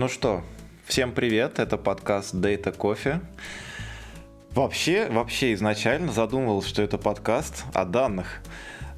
[0.00, 0.40] Ну что,
[0.86, 3.20] всем привет, это подкаст Data Coffee.
[4.52, 8.40] Вообще, вообще изначально задумывал, что это подкаст о данных.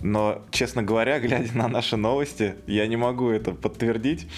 [0.00, 4.28] Но, честно говоря, глядя на наши новости, я не могу это подтвердить.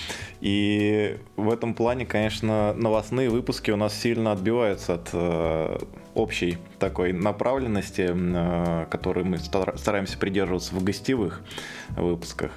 [0.40, 5.78] И в этом плане, конечно, новостные выпуски у нас сильно отбиваются от э,
[6.14, 11.42] общей такой направленности, э, которой мы стараемся придерживаться в гостевых
[11.90, 12.52] выпусках.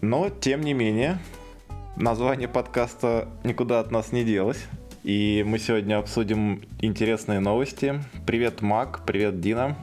[0.00, 1.20] Но, тем не менее,
[1.96, 4.66] название подкаста никуда от нас не делось.
[5.02, 8.02] И мы сегодня обсудим интересные новости.
[8.26, 9.76] Привет, Мак, привет, Дина.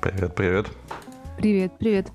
[0.00, 0.66] Привет, привет.
[1.36, 2.06] Привет, привет.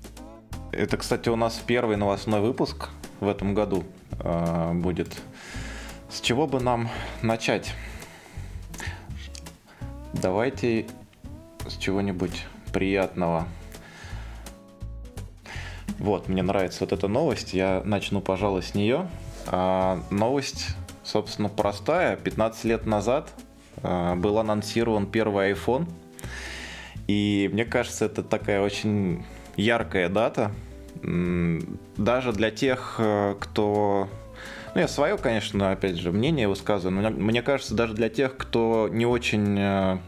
[0.72, 2.88] Это, кстати, у нас первый новостной выпуск
[3.20, 3.84] в этом году
[4.20, 5.20] э, будет.
[6.08, 6.88] С чего бы нам
[7.22, 7.74] начать?
[10.12, 10.86] Давайте
[11.66, 13.46] с чего-нибудь приятного.
[16.00, 17.54] Вот, мне нравится вот эта новость.
[17.54, 19.08] Я начну, пожалуй, с нее.
[19.46, 20.66] А, новость,
[21.04, 22.16] собственно, простая.
[22.16, 23.30] 15 лет назад
[23.82, 25.86] а, был анонсирован первый iPhone–
[27.10, 29.24] и мне кажется, это такая очень
[29.56, 30.52] яркая дата.
[31.96, 34.08] Даже для тех, э, кто
[34.76, 38.88] ну, я свое, конечно, опять же, мнение высказываю, но мне кажется, даже для тех, кто
[38.92, 39.98] не очень э,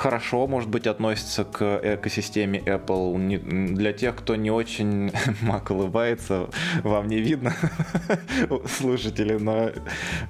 [0.00, 6.48] хорошо, может быть, относится к экосистеме Apple, не, для тех, кто не очень Мак улыбается,
[6.82, 7.52] вам не видно,
[8.66, 9.70] слушатели, но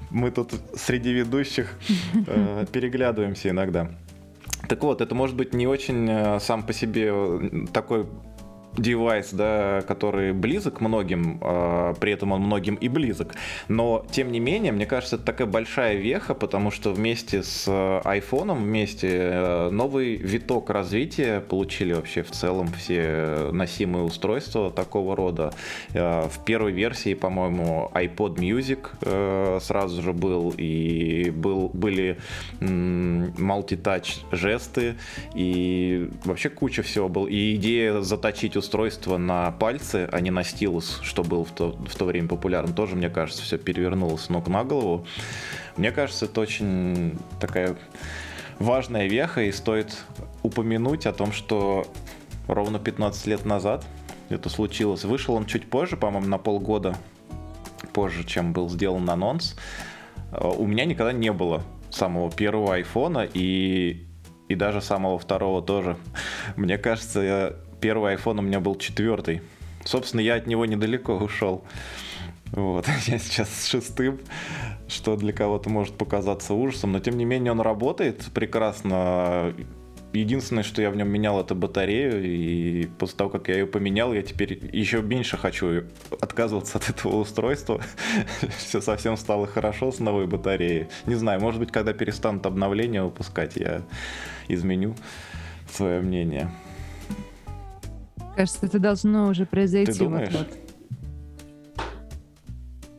[0.09, 1.77] мы тут среди ведущих
[2.27, 3.89] э, переглядываемся иногда.
[4.67, 7.13] Так вот, это может быть не очень э, сам по себе
[7.71, 8.07] такой
[8.77, 13.33] девайс, да, который близок многим, э, при этом он многим и близок.
[13.67, 18.55] Но, тем не менее, мне кажется, это такая большая веха, потому что вместе с iPhone,
[18.55, 25.53] вместе э, новый виток развития получили вообще в целом все носимые устройства такого рода.
[25.93, 32.17] Э, в первой версии, по-моему, iPod Music э, сразу же был, и был, были
[32.59, 34.95] multi-touch жесты,
[35.35, 37.25] и вообще куча всего был.
[37.25, 41.95] И идея заточить устройство на пальцы, а не на стилус, что было в то, в
[41.95, 45.05] то время популярно, тоже, мне кажется, все перевернулось ног на голову.
[45.77, 47.75] Мне кажется, это очень такая
[48.59, 49.97] важная веха, и стоит
[50.43, 51.85] упомянуть о том, что
[52.47, 53.85] ровно 15 лет назад
[54.29, 55.03] это случилось.
[55.03, 56.95] Вышел он чуть позже, по-моему, на полгода
[57.93, 59.55] позже, чем был сделан анонс.
[60.31, 64.07] У меня никогда не было самого первого айфона и,
[64.47, 65.97] и даже самого второго тоже.
[66.55, 69.41] Мне кажется, первый iPhone у меня был четвертый.
[69.83, 71.65] Собственно, я от него недалеко ушел.
[72.51, 74.19] Вот, я сейчас с шестым,
[74.87, 79.53] что для кого-то может показаться ужасом, но тем не менее он работает прекрасно.
[80.13, 84.13] Единственное, что я в нем менял, это батарею, и после того, как я ее поменял,
[84.13, 85.85] я теперь еще меньше хочу
[86.19, 87.79] отказываться от этого устройства.
[88.57, 90.87] Все совсем стало хорошо с новой батареей.
[91.05, 93.83] Не знаю, может быть, когда перестанут обновления выпускать, я
[94.49, 94.95] изменю
[95.71, 96.51] свое мнение.
[98.35, 99.91] Кажется, это должно уже произойти.
[99.91, 100.31] Ты думаешь?
[100.31, 100.71] Вот -вот.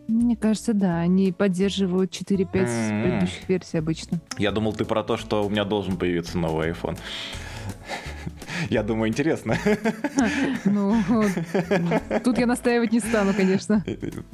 [0.08, 0.98] Мне кажется, да.
[0.98, 3.02] Они поддерживают 4-5 mm-hmm.
[3.02, 4.20] предыдущих версий обычно.
[4.38, 6.98] Я думал, ты про то, что у меня должен появиться новый iPhone.
[8.68, 9.56] Я думаю, интересно.
[10.64, 11.02] Ну,
[12.24, 13.84] тут я настаивать не стану, конечно.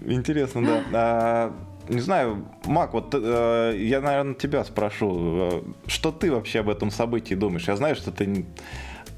[0.04, 0.82] Интересно, да.
[0.92, 1.56] А,
[1.88, 5.16] не знаю, Мак, вот э, я, наверное, тебя спрошу.
[5.16, 7.68] Э, что ты вообще об этом событии думаешь?
[7.68, 8.44] Я знаю, что ты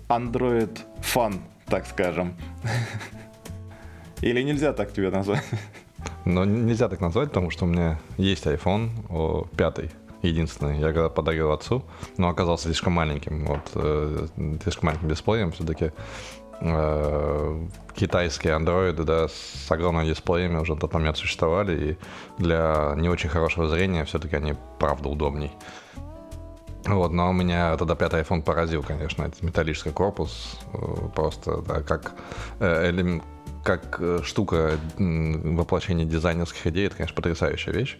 [0.08, 2.34] Android фан так скажем.
[4.20, 5.44] Или нельзя так тебе назвать?
[6.24, 9.90] Но нельзя так назвать, потому что у меня есть iPhone о, 5,
[10.22, 10.78] единственный.
[10.78, 11.82] Я когда подарил отцу,
[12.18, 13.46] но оказался слишком маленьким.
[13.46, 14.26] Вот, э,
[14.62, 15.92] слишком маленьким дисплеем все-таки.
[16.60, 23.08] Э, китайские андроиды, да, с огромными дисплеями уже на тот момент существовали, и для не
[23.08, 25.52] очень хорошего зрения все-таки они правда удобней.
[27.00, 32.14] Вот, но меня тогда пятый iPhone поразил, конечно, этот металлический корпус, э, просто, да, как
[32.58, 33.20] э,
[33.64, 37.98] как э, штука воплощения дизайнерских идей, это, конечно, потрясающая вещь.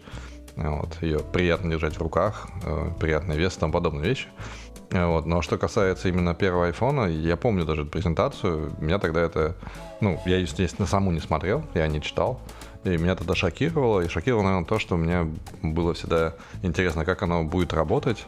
[0.55, 2.49] Вот, ее приятно держать в руках,
[2.99, 4.27] приятный вес тому подобные вещи.
[4.91, 9.55] Вот, но что касается именно первого айфона, я помню даже эту презентацию, меня тогда это,
[10.01, 12.41] ну, я, естественно, саму не смотрел, я не читал,
[12.83, 15.31] и меня тогда шокировало, и шокировало, наверное, то, что мне
[15.61, 16.33] было всегда
[16.63, 18.27] интересно, как оно будет работать,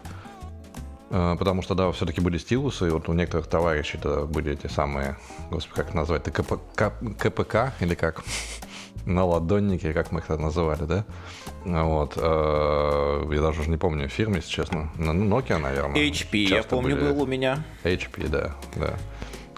[1.13, 5.17] потому что, да, все-таки были стилусы, и вот у некоторых товарищей тогда были эти самые,
[5.51, 6.53] господи, как назвать, КП,
[7.19, 8.23] КПК или как?
[9.05, 11.05] на ладоннике, как мы их называли, да?
[11.65, 12.13] Вот.
[12.17, 14.91] Э, я даже уже не помню фирмы, если честно.
[14.97, 15.95] Ну, Nokia, наверное.
[15.95, 17.11] HP, я помню, были...
[17.11, 17.63] был у меня.
[17.83, 18.93] HP, да, да.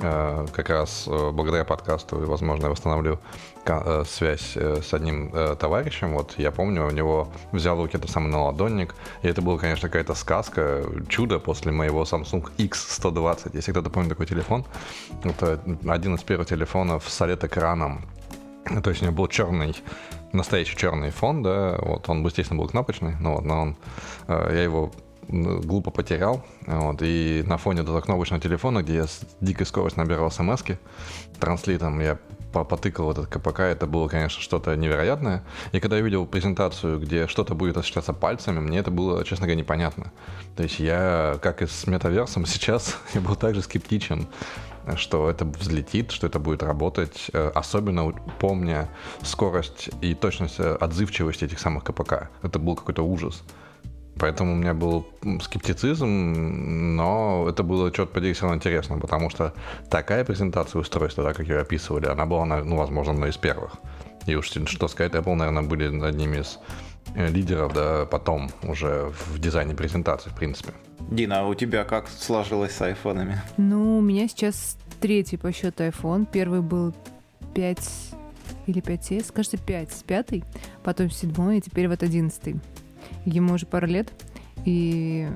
[0.06, 3.20] Э, как раз э, благодаря подкасту, возможно, я восстановлю
[3.66, 6.14] э, связь с одним товарищем.
[6.14, 10.14] Вот я помню, у него взял руки этот самый наладонник, и это была, конечно, какая-то
[10.14, 13.52] сказка, чудо после моего Samsung X120.
[13.54, 14.66] Если кто-то помнит такой телефон,
[15.24, 18.06] это один из первых телефонов с OLED-экраном.
[18.84, 19.76] То есть у него был черный
[20.34, 23.78] настоящий черный фон, да, вот он, естественно, был кнопочный, но, вот, но он,
[24.28, 24.92] я его
[25.28, 26.46] глупо потерял.
[26.66, 30.64] Вот, и на фоне этого кнопочного телефона, где я с дикой скоростью набирал смс
[31.40, 32.18] транслитом, я
[32.52, 35.44] потыкал этот КПК, это было, конечно, что-то невероятное.
[35.74, 39.60] И когда я видел презентацию, где что-то будет осуществляться пальцами, мне это было, честно говоря,
[39.60, 40.12] непонятно.
[40.56, 44.28] То есть я, как и с метаверсом, сейчас я был также скептичен,
[44.96, 48.88] что это взлетит, что это будет работать, э, особенно помня
[49.24, 52.30] скорость и точность э, отзывчивости этих самых КПК.
[52.44, 53.42] Это был какой-то ужас.
[54.18, 55.06] Поэтому у меня был
[55.42, 56.06] скептицизм,
[56.96, 59.54] но это было, черт подери, все равно интересно, потому что
[59.90, 63.74] такая презентация устройства, да, как ее описывали, она была, ну, возможно, одной из первых.
[64.26, 66.60] И уж что сказать, Apple, наверное, были одними из
[67.16, 70.74] э, лидеров, да, потом уже в дизайне презентации, в принципе.
[71.12, 73.42] Дина, а у тебя как сложилось с айфонами?
[73.58, 76.26] Ну, у меня сейчас третий по счету iPhone.
[76.32, 76.94] Первый был
[77.54, 77.80] 5
[78.68, 80.44] или 5s, кажется, 5, пятый,
[80.84, 82.60] потом седьмой, и теперь вот одиннадцатый.
[83.26, 84.12] Ему уже пару лет,
[84.66, 85.28] и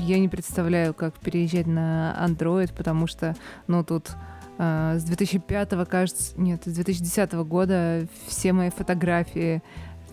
[0.00, 3.36] я не представляю, как переезжать на Android, потому что,
[3.66, 4.10] ну, тут
[4.58, 9.62] э, с 2005, кажется, нет, с 2010 года все мои фотографии,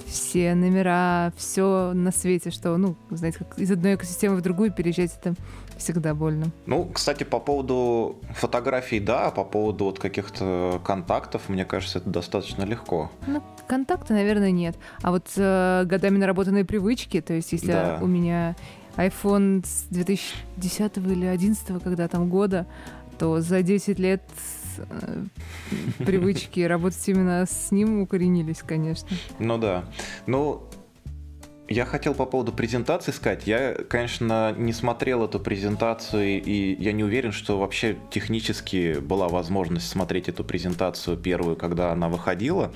[0.06, 5.18] все номера, все на свете, что, ну, знаете, как из одной экосистемы в другую переезжать,
[5.20, 5.36] это
[5.78, 6.48] всегда больно.
[6.66, 12.10] Ну, кстати, по поводу фотографий, да, а по поводу вот каких-то контактов, мне кажется, это
[12.10, 13.12] достаточно легко.
[13.28, 14.76] Ну, контакта, наверное, нет.
[15.02, 18.00] А вот э, годами наработанные привычки, то есть если да.
[18.02, 18.58] у меня
[18.98, 22.68] iPhone с 2010 или 2011, когда там года,
[23.18, 24.24] то за 10 лет
[24.78, 25.24] э,
[26.00, 29.08] привычки работать именно с ним укоренились, конечно.
[29.40, 29.86] Ну да.
[30.28, 30.64] Ну,
[31.72, 33.48] я хотел по поводу презентации сказать.
[33.48, 39.90] Я, конечно, не смотрел эту презентацию, и я не уверен, что вообще технически была возможность
[39.90, 42.72] смотреть эту презентацию первую, когда она выходила.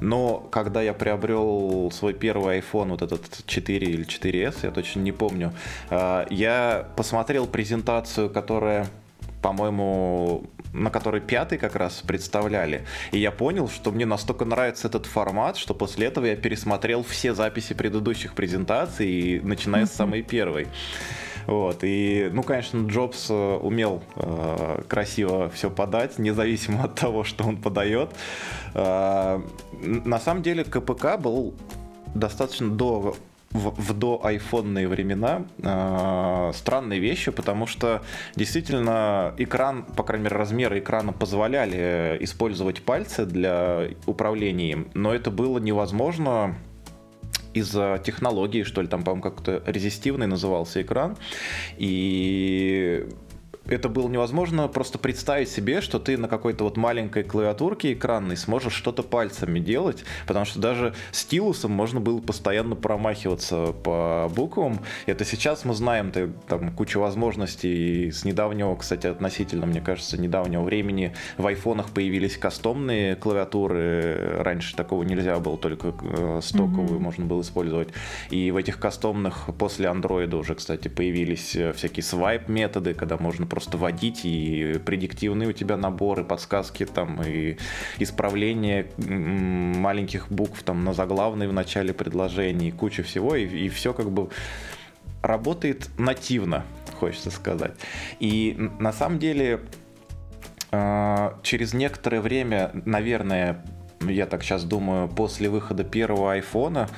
[0.00, 5.12] Но когда я приобрел свой первый iPhone, вот этот 4 или 4S, я точно не
[5.12, 5.52] помню,
[5.90, 8.88] а, я посмотрел презентацию, которая
[9.42, 12.86] по-моему, на которой пятый как раз представляли.
[13.10, 17.34] И я понял, что мне настолько нравится этот формат, что после этого я пересмотрел все
[17.34, 20.68] записи предыдущих презентаций, начиная с самой первой.
[21.46, 21.78] Вот.
[21.82, 27.56] И, ну, конечно, Джобс э, умел э, красиво все подать, независимо от того, что он
[27.56, 28.10] подает.
[28.74, 29.40] Э,
[29.82, 31.54] на самом деле КПК был
[32.14, 33.16] достаточно до
[33.52, 38.02] в, в до айфонные времена э, странные вещи, потому что
[38.34, 45.30] действительно экран, по крайней мере, размеры экрана позволяли использовать пальцы для управления им, но это
[45.30, 46.54] было невозможно
[47.54, 51.16] из-за технологии, что ли, там, по-моему, как-то резистивный назывался экран.
[51.76, 53.06] И
[53.66, 58.72] это было невозможно просто представить себе, что ты на какой-то вот маленькой клавиатурке экранной сможешь
[58.72, 64.80] что-то пальцами делать, потому что даже стилусом можно было постоянно промахиваться по буквам.
[65.06, 68.06] Это сейчас мы знаем, ты, там куча возможностей.
[68.06, 74.38] И с недавнего, кстати, относительно, мне кажется, недавнего времени в айфонах появились кастомные клавиатуры.
[74.38, 77.02] Раньше такого нельзя было, только э, стоковую mm-hmm.
[77.02, 77.88] можно было использовать.
[78.30, 83.46] И в этих кастомных после андроида уже, кстати, появились э, всякие свайп методы, когда можно
[83.52, 87.58] просто водить, и предиктивные у тебя наборы, подсказки там, и
[87.98, 94.10] исправление маленьких букв там на заглавные в начале предложений, куча всего, и, и все как
[94.10, 94.30] бы
[95.20, 96.64] работает нативно,
[96.98, 97.72] хочется сказать.
[98.20, 99.60] И на самом деле
[100.70, 103.62] а, через некоторое время, наверное,
[104.00, 106.88] я так сейчас думаю, после выхода первого айфона,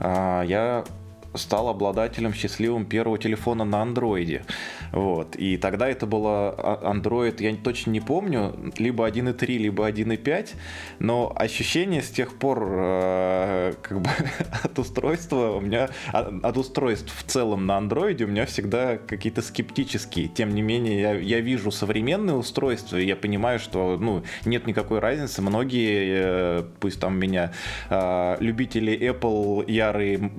[0.00, 0.86] а, я
[1.34, 4.44] стал обладателем счастливым первого телефона на андроиде.
[4.92, 5.36] Вот.
[5.36, 10.50] И тогда это было Android, я точно не помню, либо 1.3, либо 1.5,
[10.98, 14.10] но ощущение с тех пор э, как бы
[14.62, 20.28] от устройства у меня, от устройств в целом на андроиде у меня всегда какие-то скептические.
[20.28, 24.98] Тем не менее, я, я вижу современные устройства, и я понимаю, что ну, нет никакой
[24.98, 25.42] разницы.
[25.42, 27.52] Многие, э, пусть там меня
[27.90, 30.30] э, любители Apple ярые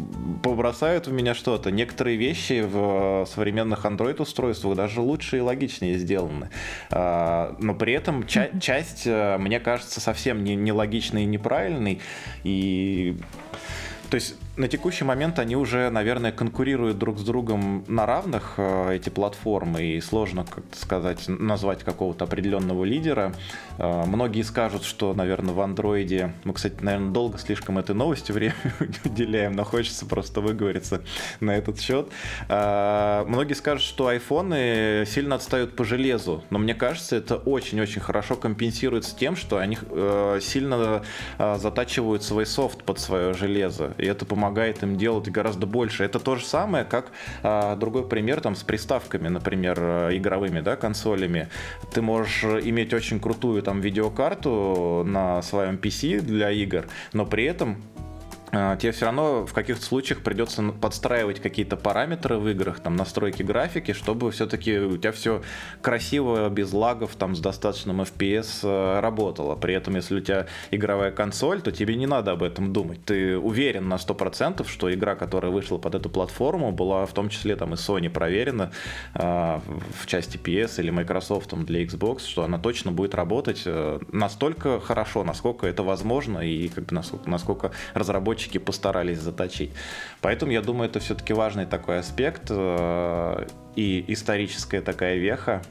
[0.80, 1.72] побросают в меня что-то.
[1.72, 6.50] Некоторые вещи в современных Android устройствах устройствах даже лучше и логичнее сделаны.
[6.90, 12.00] А, но при этом ча- часть, э, мне кажется, совсем не, нелогичной и неправильной.
[12.46, 13.18] И
[14.10, 18.96] то есть на текущий момент они уже, наверное, конкурируют друг с другом на равных, э,
[18.96, 23.34] эти платформы, и сложно, как сказать, назвать какого-то определенного лидера.
[23.78, 28.56] Э, многие скажут, что, наверное, в андроиде, мы, кстати, наверное, долго слишком этой новости время
[29.06, 31.04] уделяем, но хочется просто выговориться
[31.40, 32.10] на этот счет.
[32.50, 38.36] Э, многие скажут, что айфоны сильно отстают по железу, но мне кажется, это очень-очень хорошо
[38.36, 39.78] компенсируется тем, что они
[40.42, 41.04] сильно
[41.38, 44.49] затачивают свой софт под свое железо, и это помогает
[44.84, 46.04] им делать гораздо больше.
[46.04, 47.12] Это то же самое, как
[47.44, 51.50] а, другой пример там с приставками, например, э, игровыми, да, консолями.
[51.94, 57.82] Ты можешь иметь очень крутую там видеокарту на своем PC для игр, но при этом
[58.52, 63.94] тебе все равно в каких-то случаях придется подстраивать какие-то параметры в играх, там настройки графики,
[63.94, 65.42] чтобы все-таки у тебя все
[65.82, 69.56] красиво, без лагов, там с достаточным FPS э, работало.
[69.56, 73.04] При этом, если у тебя игровая консоль, то тебе не надо об этом думать.
[73.06, 77.56] Ты уверен на 100%, что игра, которая вышла под эту платформу, была в том числе
[77.56, 78.72] там и Sony проверена
[79.14, 84.80] э, в части PS или Microsoft для Xbox, что она точно будет работать э, настолько
[84.80, 89.72] хорошо, насколько это возможно и как бы насколько, насколько разработчики разработчики постарались заточить.
[90.22, 95.62] Поэтому я думаю, это все-таки важный такой аспект э, и историческая такая веха.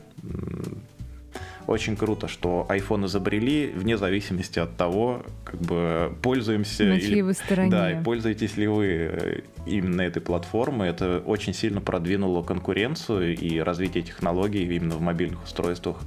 [1.67, 7.35] Очень круто, что iPhone изобрели вне зависимости от того, как бы пользуемся на или, вы
[7.35, 7.71] стороне.
[7.71, 10.89] да, и пользуетесь ли вы э, именно этой платформой.
[10.89, 15.99] Это очень сильно продвинуло конкуренцию и развитие технологий именно в мобильных устройствах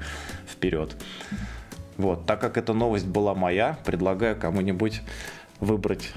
[0.48, 0.96] вперед.
[1.98, 5.02] Вот, так как эта новость была моя, предлагаю кому-нибудь
[5.62, 6.12] выбрать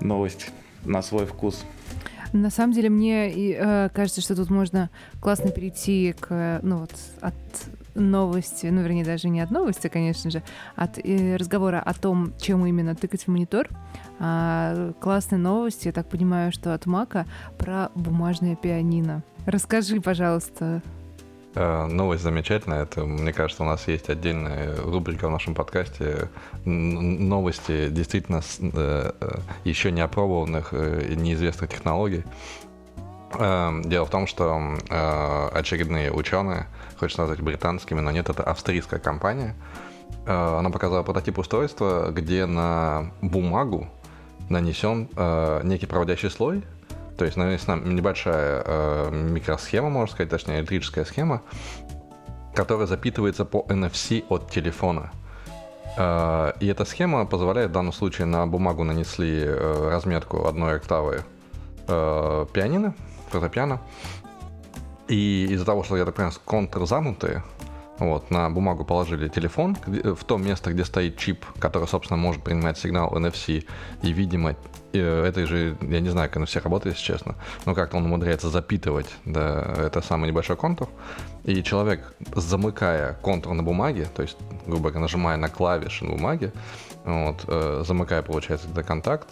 [0.00, 0.50] новость
[0.84, 1.64] на свой вкус.
[2.32, 4.90] На самом деле мне э, кажется, что тут можно
[5.20, 6.90] классно перейти к, ну вот,
[7.20, 7.34] от
[7.94, 10.42] новости, ну, вернее, даже не от новости, конечно же,
[10.74, 13.68] от э, разговора о том, чем именно тыкать в монитор.
[14.18, 17.26] А, классные новости, я так понимаю, что от Мака
[17.58, 19.22] про бумажное пианино.
[19.46, 20.82] Расскажи, пожалуйста,
[21.54, 22.82] новость замечательная.
[22.82, 26.28] Это, мне кажется, у нас есть отдельная рубрика в нашем подкасте.
[26.64, 32.24] Новости действительно э, э, еще не опробованных и неизвестных технологий.
[33.32, 34.78] Дело в том, что
[35.52, 36.68] очередные ученые,
[37.00, 39.56] хочется назвать британскими, но нет, это австрийская компания,
[40.24, 43.88] она показала прототип устройства, где на бумагу
[44.48, 45.08] нанесен
[45.64, 46.62] некий проводящий слой,
[47.16, 51.42] то есть навесена небольшая э, микросхема, можно сказать, точнее электрическая схема,
[52.54, 55.12] которая запитывается по NFC от телефона.
[55.96, 61.22] Э, и эта схема позволяет в данном случае на бумагу нанесли э, разметку одной октавы
[61.86, 62.94] э, пианино,
[63.30, 63.80] фортепиано.
[65.08, 67.44] И из-за того, что, я так понимаю, контур замутые,
[67.98, 72.78] вот, на бумагу положили телефон в то место, где стоит чип, который, собственно, может принимать
[72.78, 73.66] сигнал NFC,
[74.02, 74.56] и, видимо,
[74.98, 77.34] это же, я не знаю, как оно все работает, если честно,
[77.66, 80.88] но как-то он умудряется запитывать, да, это самый небольшой контур,
[81.44, 84.36] и человек, замыкая контур на бумаге, то есть,
[84.66, 86.52] грубо говоря, нажимая на клавиши на бумаге,
[87.04, 89.28] вот, э, замыкая, получается, этот контакт,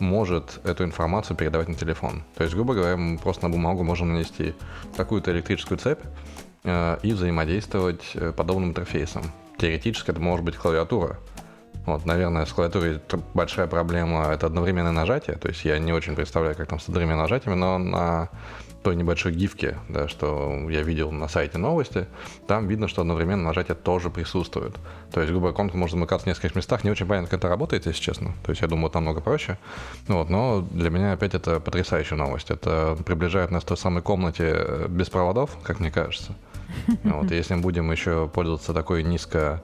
[0.00, 2.24] может эту информацию передавать на телефон.
[2.34, 4.54] То есть, грубо говоря, мы просто на бумагу можем нанести
[4.96, 6.00] такую-то электрическую цепь,
[6.64, 9.24] Э, и взаимодействовать э, подобным интерфейсом.
[9.58, 11.18] Теоретически это может быть клавиатура.
[11.86, 13.00] Вот, наверное, с клавиатурой
[13.34, 15.36] большая проблема— это одновременное нажатие.
[15.36, 18.30] То есть я не очень представляю, как там с одновременными нажатиями, но на
[18.84, 22.06] той небольшой гифке, да, что я видел на сайте новости,
[22.46, 24.76] там видно, что одновременное нажатие тоже присутствует.
[25.10, 26.84] То есть, грубо говоря, контур может замыкаться в нескольких местах.
[26.84, 28.34] Не очень понятно, как это работает, если честно.
[28.44, 29.58] То есть, я думаю, там много проще.
[30.06, 32.50] Вот, но для меня опять это потрясающая новость.
[32.50, 36.34] Это приближает нас к той самой комнате э, без проводов, как мне кажется.
[37.04, 39.62] Вот, если мы будем еще пользоваться такой низко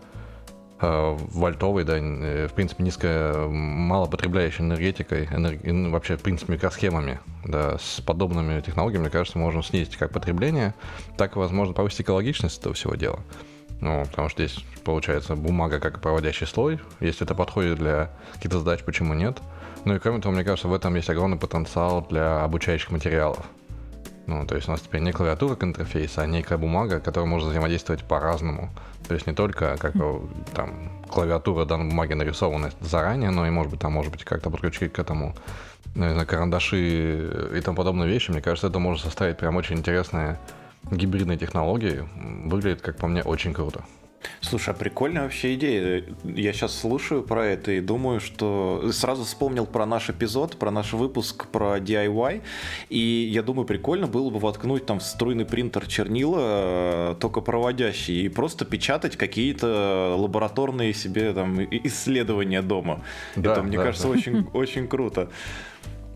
[0.81, 5.91] э, вольтовой, да, э, в принципе, низко малопотребляющей энергетикой, энерги...
[5.91, 10.75] Вообще, в принципе, микросхемами, да, с подобными технологиями, мне кажется, можно снизить как потребление,
[11.17, 13.21] так и, возможно, повысить экологичность этого всего дела.
[13.81, 16.81] Ну, потому что здесь получается бумага как проводящий слой.
[17.01, 19.41] Если это подходит для каких-то задач, почему нет?
[19.85, 23.47] Ну и кроме того, мне кажется, в этом есть огромный потенциал для обучающих материалов.
[24.27, 27.49] Ну, то есть у нас теперь не клавиатура к интерфейсу, а некая бумага, которая может
[27.49, 28.71] взаимодействовать по-разному.
[29.09, 29.95] То есть не только как
[30.55, 34.93] там клавиатура данной бумаги нарисована заранее, но и может быть там может быть как-то подключить
[34.93, 35.35] к этому
[35.95, 38.31] наверное, карандаши и тому подобные вещи.
[38.31, 40.39] Мне кажется, это может составить прям очень интересные
[40.91, 42.05] гибридные технологии.
[42.47, 43.85] Выглядит, как по мне, очень круто.
[44.41, 46.05] Слушай, а прикольная вообще идея.
[46.25, 50.93] Я сейчас слушаю про это и думаю, что сразу вспомнил про наш эпизод, про наш
[50.93, 52.43] выпуск про DIY.
[52.89, 58.23] И я думаю, прикольно было бы воткнуть там в струйный принтер чернила, э, только проводящие,
[58.23, 63.05] и просто печатать какие-то лабораторные себе там исследования дома.
[63.37, 64.15] Да, это, мне да, кажется, да.
[64.15, 65.31] очень, очень круто.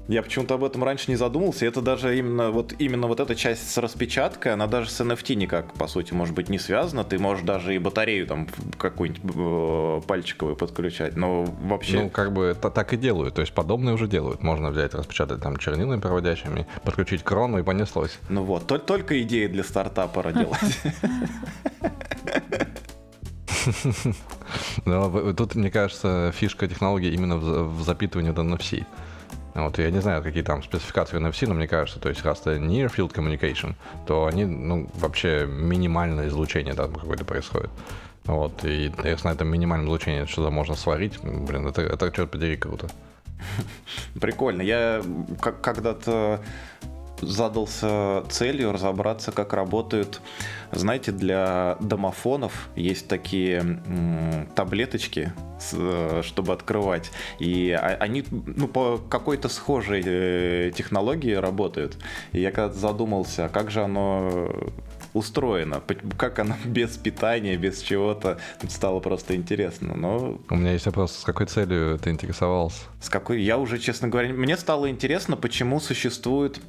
[0.07, 1.65] Я почему-то об этом раньше не задумался.
[1.65, 5.73] Это даже именно вот, именно вот эта часть с распечаткой, она даже с NFT никак,
[5.75, 7.05] по сути, может быть, не связана.
[7.05, 8.47] Ты можешь даже и батарею там
[8.77, 11.17] какую-нибудь э, пальчиковую подключать.
[11.17, 12.03] Но вообще...
[12.03, 13.35] Ну, как бы это так и делают.
[13.35, 14.43] То есть подобное уже делают.
[14.43, 18.19] Можно взять, распечатать там чернилами проводящими, подключить крону и понеслось.
[18.29, 20.81] Ну вот, только идеи для стартапа делать.
[24.85, 28.85] Но тут, мне кажется, фишка технологии именно в запитывании до NFC.
[29.55, 32.57] Вот, я не знаю, какие там спецификации NFC, но мне кажется, то есть раз это
[32.57, 33.75] near field communication,
[34.07, 37.71] то они, ну, вообще минимальное излучение там какое-то происходит.
[38.25, 42.57] Вот, и если на этом минимальном излучении что-то можно сварить, блин, это, это черт подери,
[42.57, 42.89] круто.
[44.21, 44.63] Прикольно.
[44.63, 45.03] Я
[45.41, 46.41] когда-то
[47.27, 50.21] задался целью разобраться, как работают,
[50.73, 53.81] знаете, для домофонов есть такие
[54.55, 55.33] таблеточки,
[55.73, 61.97] э, чтобы открывать, и они ну, по какой-то схожей э, технологии работают.
[62.33, 64.73] И я когда задумался, как же оно
[65.15, 65.81] устроено,
[66.19, 68.39] как оно без питания, без чего-то,
[68.69, 69.95] стало просто интересно.
[69.95, 70.39] Но...
[70.51, 72.83] У меня есть вопрос, с какой целью ты интересовался?
[73.01, 73.41] С какой?
[73.41, 76.61] Я уже, честно говоря, мне стало интересно, почему существует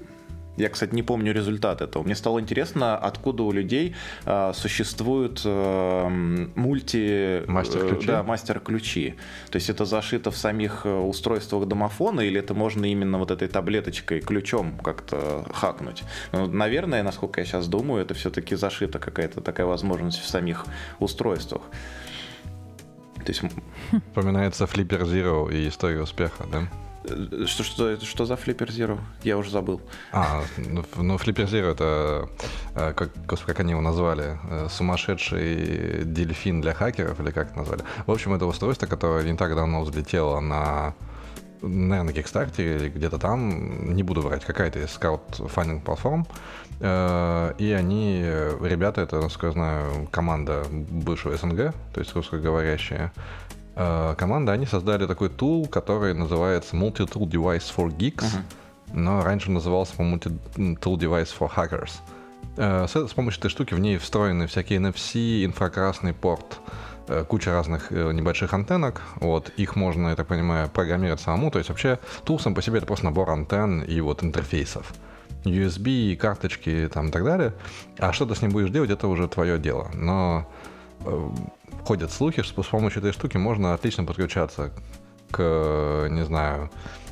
[0.57, 2.03] я, кстати, не помню результат этого.
[2.03, 3.95] Мне стало интересно, откуда у людей
[4.25, 6.07] э, существуют э,
[6.55, 7.43] мульти...
[7.47, 8.03] Мастер-ключи?
[8.05, 9.15] Э, да, мастер-ключи.
[9.49, 13.47] То есть это зашито в самих э, устройствах домофона, или это можно именно вот этой
[13.47, 16.03] таблеточкой, ключом как-то хакнуть?
[16.31, 20.65] Ну, наверное, насколько я сейчас думаю, это все-таки зашита какая-то такая возможность в самих
[20.99, 21.63] устройствах.
[23.25, 23.41] То есть...
[24.11, 26.67] Вспоминается Flipper Zero и история успеха, да?
[27.45, 28.99] Что, что, что за Flipper Zero?
[29.23, 29.81] Я уже забыл.
[30.11, 32.29] А, ну, ну Flipper Zero это,
[32.75, 37.83] э, как, как они его назвали, э, сумасшедший дельфин для хакеров, или как это назвали.
[38.05, 40.93] В общем, это устройство, которое не так давно взлетело на
[41.61, 46.27] наверное, на Kickstarter или где-то там, не буду врать, какая-то из краудфандинг платформ.
[46.79, 48.21] Э, и они,
[48.61, 53.11] ребята, это, насколько я знаю, команда бывшего СНГ, то есть русскоговорящая,
[53.75, 58.93] команда, они создали такой тул, который называется Multi-Tool Device for Geeks, uh-huh.
[58.93, 61.91] но раньше назывался, по-моему, Multi-Tool Device for Hackers.
[62.57, 66.59] Э, с, с помощью этой штуки в ней встроены всякие NFC, инфракрасный порт,
[67.07, 69.01] э, куча разных небольших антеннок.
[69.15, 71.51] Вот, их можно, я так понимаю, программировать самому.
[71.51, 74.93] То есть вообще тул сам по себе это просто набор антенн и вот интерфейсов.
[75.43, 77.53] USB, карточки там и так далее.
[77.99, 79.89] А что ты с ним будешь делать, это уже твое дело.
[79.93, 80.49] Но
[81.85, 84.71] ходят слухи, что с помощью этой штуки можно отлично подключаться
[85.31, 86.69] к, не знаю,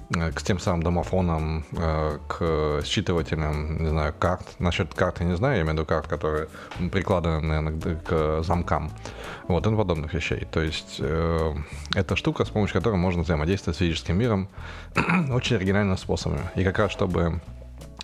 [0.09, 4.45] к тем самым домофонам, э, к считывателям, не знаю, карт.
[4.59, 6.47] Насчет карт я не знаю, я имею в виду карт, которые
[6.91, 8.91] прикладываны, наверное, к замкам.
[9.47, 10.45] Вот, и подобных вещей.
[10.51, 11.53] То есть э,
[11.95, 14.49] это штука, с помощью которой можно взаимодействовать с физическим миром
[15.31, 16.39] очень оригинальным способом.
[16.55, 17.41] И как раз, чтобы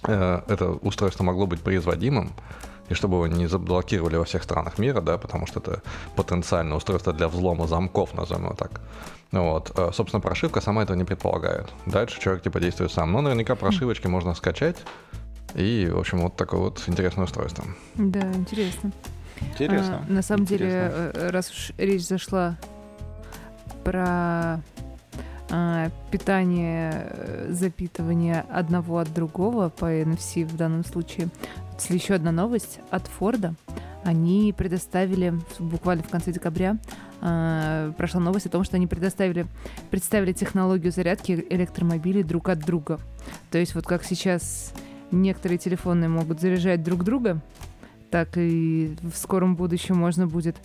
[0.04, 2.32] э, это устройство могло быть производимым,
[2.90, 5.82] и чтобы его не заблокировали во всех странах мира, да, потому что это
[6.16, 8.82] потенциальное устройство для взлома замков, назовем его так.
[9.32, 9.72] Вот.
[9.78, 11.68] Э, собственно, прошивка сама этого не предполагает.
[11.86, 13.12] Дальше человек типа действует сам.
[13.12, 14.10] Но наверняка прошивочки mm.
[14.10, 14.78] можно скачать.
[15.56, 17.64] И, в общем, вот такое вот интересное устройство.
[17.96, 18.92] Да, интересно.
[19.42, 20.04] Интересно.
[20.08, 20.68] А, на самом интересно.
[20.68, 22.58] деле, э, раз уж речь зашла
[23.84, 24.62] про
[25.52, 31.30] а, питание, э, запитывание одного от другого по NFC в данном случае,
[31.88, 33.56] еще одна новость от Форда.
[34.04, 36.78] Они предоставили буквально в конце декабря
[37.22, 39.46] э, прошла новость о том, что они предоставили,
[39.92, 43.00] представили технологию зарядки электромобилей друг от друга.
[43.52, 44.74] То есть вот как сейчас
[45.12, 47.42] некоторые телефоны могут заряжать друг друга,
[48.10, 50.56] так и в скором будущем можно будет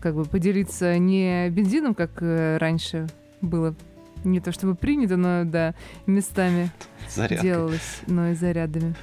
[0.00, 3.08] как бы поделиться не бензином, как э, раньше
[3.40, 3.74] было,
[4.24, 5.74] не то чтобы принято, но да,
[6.06, 6.70] местами
[7.08, 7.48] Зарядкой.
[7.48, 8.94] делалось, но и зарядами.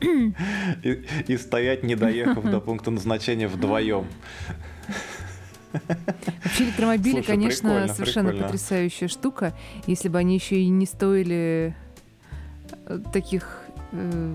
[0.00, 4.06] И, и стоять, не доехав до пункта назначения вдвоем.
[5.72, 8.46] Вообще электромобили, Слушай, конечно, прикольно, совершенно прикольно.
[8.46, 9.52] потрясающая штука.
[9.86, 11.74] Если бы они еще и не стоили
[12.86, 13.62] э, таких
[13.92, 14.34] э,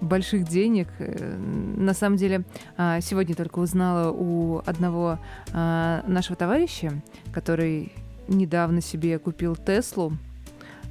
[0.00, 0.88] больших денег.
[0.98, 2.44] Э, на самом деле,
[2.76, 5.18] э, сегодня только узнала у одного
[5.52, 6.92] э, нашего товарища,
[7.32, 7.92] который
[8.28, 10.12] недавно себе купил Теслу,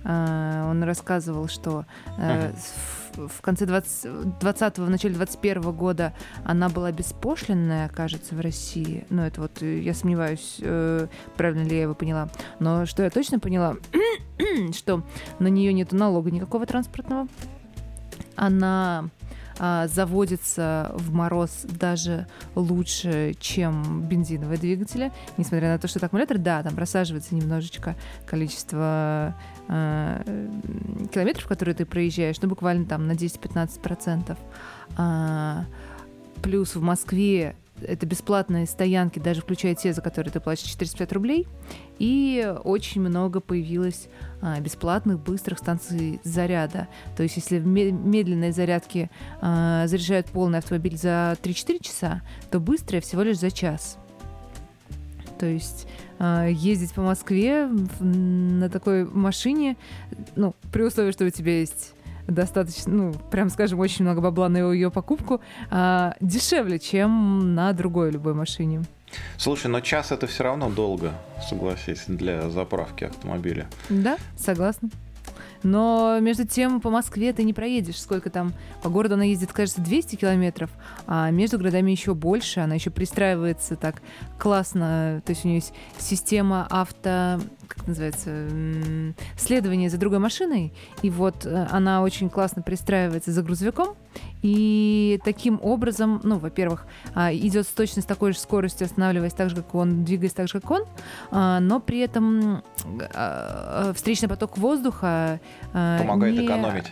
[0.04, 1.86] А, он рассказывал, что
[2.18, 8.40] э, в, в конце 20, 20 в начале 21 года она была беспошлинная, кажется, в
[8.40, 9.06] России.
[9.10, 12.30] Ну, это вот, э, я сомневаюсь, э, правильно ли я его поняла.
[12.60, 13.76] Но что я точно поняла,
[14.76, 15.04] что
[15.40, 17.28] на нее нет налога никакого транспортного.
[18.36, 19.10] Она
[19.60, 26.62] а, заводится в мороз даже лучше, чем бензиновые двигатели, несмотря на то, что аккумулятор, да,
[26.62, 29.36] там просаживается немножечко количество
[29.68, 30.22] а,
[31.14, 34.38] километров, которые ты проезжаешь, ну, буквально там на 10-15%.
[34.98, 35.66] А,
[36.42, 41.48] плюс в Москве это бесплатные стоянки, даже включая те, за которые ты платишь 405 рублей.
[42.00, 44.08] И очень много появилось
[44.42, 46.88] а, бесплатных быстрых станций заряда.
[47.16, 49.10] То есть если в медленной зарядке
[49.42, 53.98] а, заряжают полный автомобиль за 3-4 часа, то быстрые всего лишь за час.
[55.40, 55.88] То есть
[56.20, 57.68] ездить по Москве
[58.00, 59.78] на такой машине,
[60.36, 61.94] ну, при условии, что у тебя есть
[62.28, 68.12] достаточно, ну, прям скажем, очень много бабла на ее покупку, а, дешевле, чем на другой
[68.12, 68.84] любой машине.
[69.38, 71.14] Слушай, но час это все равно долго,
[71.48, 73.68] согласись, для заправки автомобиля.
[73.90, 74.90] Да, согласна.
[75.68, 78.00] Но между тем по Москве ты не проедешь.
[78.00, 78.54] Сколько там?
[78.82, 80.70] По городу она ездит, кажется, 200 километров,
[81.08, 82.62] а между городами еще больше.
[82.62, 84.02] Она еще пристраивается так
[84.40, 85.22] классно.
[85.26, 87.42] То есть у нее есть система авто
[87.78, 88.48] как называется,
[89.38, 93.96] следование за другой машиной, и вот э, она очень классно пристраивается за грузовиком,
[94.42, 99.50] и таким образом, ну, во-первых, а, идет с точно с такой же скоростью, останавливаясь так
[99.50, 100.84] же, как он, двигаясь так же, как он,
[101.32, 102.64] а, но при этом
[103.14, 105.40] а, встречный поток воздуха
[105.72, 106.46] помогает не...
[106.46, 106.86] экономить.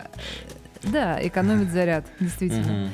[0.82, 2.90] Да, экономит заряд, действительно.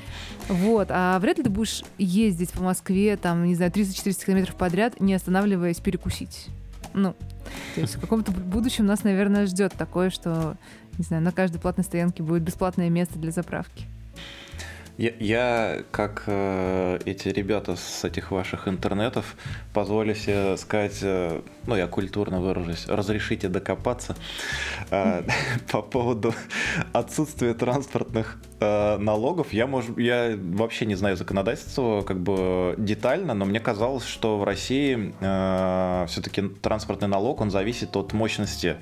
[0.48, 5.00] Вот, а вряд ли ты будешь ездить по Москве, там, не знаю, 300-400 километров подряд,
[5.00, 6.48] не останавливаясь перекусить.
[6.94, 7.14] Ну,
[7.74, 10.56] то есть в каком-то будущем нас, наверное, ждет такое, что,
[10.98, 13.86] не знаю, на каждой платной стоянке будет бесплатное место для заправки.
[14.98, 19.36] Я, я как э, эти ребята с этих ваших интернетов,
[19.72, 24.14] позволю себе сказать, э, ну, я культурно выражусь, разрешите докопаться
[24.90, 25.22] э,
[25.72, 26.34] по поводу
[26.92, 29.52] отсутствия транспортных э, налогов.
[29.52, 34.44] Я, может, я вообще не знаю законодательства как бы детально, но мне казалось, что в
[34.44, 38.76] России э, все-таки транспортный налог, он зависит от мощности,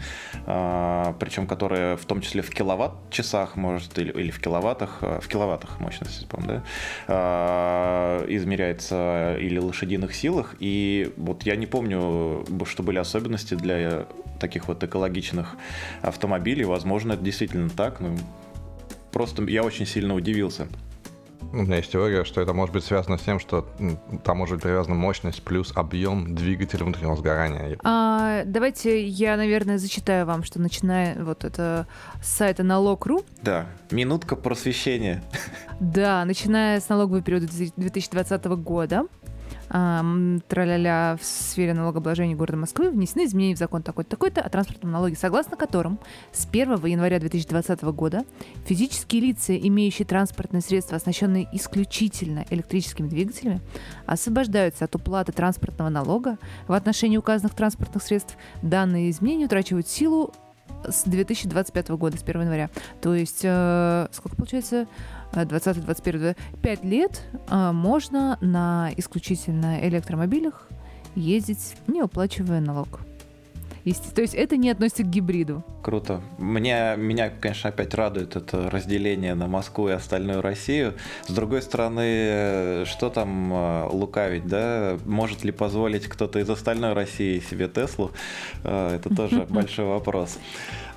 [0.47, 5.29] э, причем которая в том числе в киловатт-часах может или, или в киловаттах, э, в
[5.29, 6.63] киловаттах мощности, по да,
[7.07, 10.57] а, измеряется или лошадиных силах.
[10.61, 14.07] И вот я не помню, что были особенности для
[14.41, 15.57] таких вот экологичных
[16.03, 16.65] автомобилей.
[16.65, 18.01] Возможно, это действительно так.
[18.01, 18.17] Ну,
[19.13, 20.69] просто я очень сильно удивился.
[21.53, 23.67] У меня есть теория, что это может быть связано с тем, что
[24.23, 27.77] там может быть привязана мощность плюс объем двигателя внутреннего сгорания.
[27.83, 31.89] А, давайте я, наверное, зачитаю вам, что начиная вот это
[32.23, 33.25] с сайта налог.ру.
[33.43, 35.25] Да, минутка просвещения.
[35.81, 39.07] Да, начиная с налогового периода 2020 года
[39.71, 45.15] траля в сфере налогообложения города Москвы внесены изменения в закон такой-то, такой-то о транспортном налоге,
[45.15, 46.01] согласно которым
[46.33, 48.25] с 1 января 2020 года
[48.67, 53.61] физические лица, имеющие транспортные средства, оснащенные исключительно электрическими двигателями,
[54.07, 58.37] освобождаются от уплаты транспортного налога в отношении указанных транспортных средств.
[58.63, 60.33] Данные изменения утрачивают силу
[60.89, 62.71] с 2025 года, с 1 января.
[63.01, 64.87] То есть, э, сколько получается?
[65.33, 70.69] 20-21, 5 лет а, можно на исключительно электромобилях
[71.15, 73.01] ездить, не уплачивая налог.
[74.15, 75.65] То есть это не относится к гибриду.
[75.83, 76.21] Круто.
[76.39, 80.95] Мне, меня, конечно, опять радует это разделение на Москву и остальную Россию.
[81.27, 84.99] С другой стороны, что там э, лукавить, да?
[85.07, 88.11] Может ли позволить кто-то из остальной России себе Теслу?
[88.65, 90.39] Э, это тоже большой вопрос.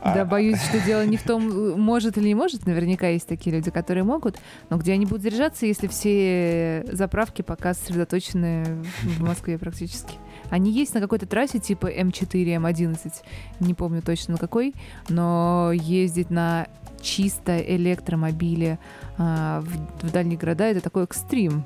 [0.03, 0.25] Да, а.
[0.25, 2.65] боюсь, что дело не в том, может или не может.
[2.65, 4.37] Наверняка есть такие люди, которые могут.
[4.69, 10.15] Но где они будут заряжаться, если все заправки пока сосредоточены в Москве практически?
[10.49, 13.13] Они есть на какой-то трассе типа М4, М11,
[13.59, 14.75] не помню точно на какой,
[15.07, 16.67] но ездить на
[17.01, 18.79] чисто электромобиле
[19.17, 21.65] а, в, в дальние города это такой экстрим.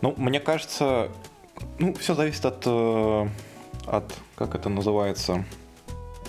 [0.00, 1.08] Ну, мне кажется,
[1.78, 3.28] ну, все зависит от, э,
[3.86, 5.44] от, как это называется,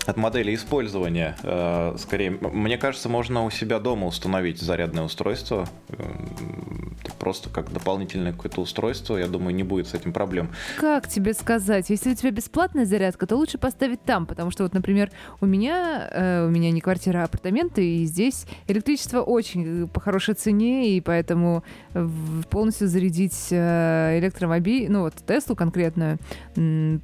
[0.06, 1.36] от модели использования.
[1.42, 5.68] Э, скорее, мне кажется, можно у себя дома установить зарядное устройство.
[5.88, 6.04] Э,
[7.24, 10.50] просто как дополнительное какое-то устройство, я думаю, не будет с этим проблем.
[10.78, 11.88] Как тебе сказать?
[11.88, 16.06] Если у тебя бесплатная зарядка, то лучше поставить там, потому что вот, например, у меня,
[16.10, 21.00] э, у меня не квартира, а апартаменты, и здесь электричество очень по хорошей цене, и
[21.00, 21.64] поэтому
[22.50, 26.18] полностью зарядить э, электромобиль, ну вот Теслу конкретную,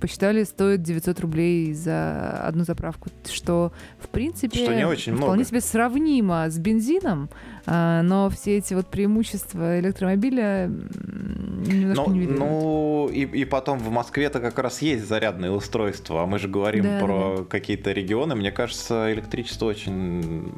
[0.01, 2.90] посчитали, стоит 900 рублей за одну заправку,
[3.31, 5.45] что в принципе что не очень вполне много.
[5.45, 7.29] себе сравнимо с бензином,
[7.67, 12.39] а, но все эти вот преимущества электромобиля немножко ну, не видны.
[12.39, 16.85] Ну, и, и потом в Москве-то как раз есть зарядные устройства, а мы же говорим
[16.85, 17.45] Да, про да.
[17.45, 18.35] какие-то регионы.
[18.35, 20.53] Мне кажется, электричество очень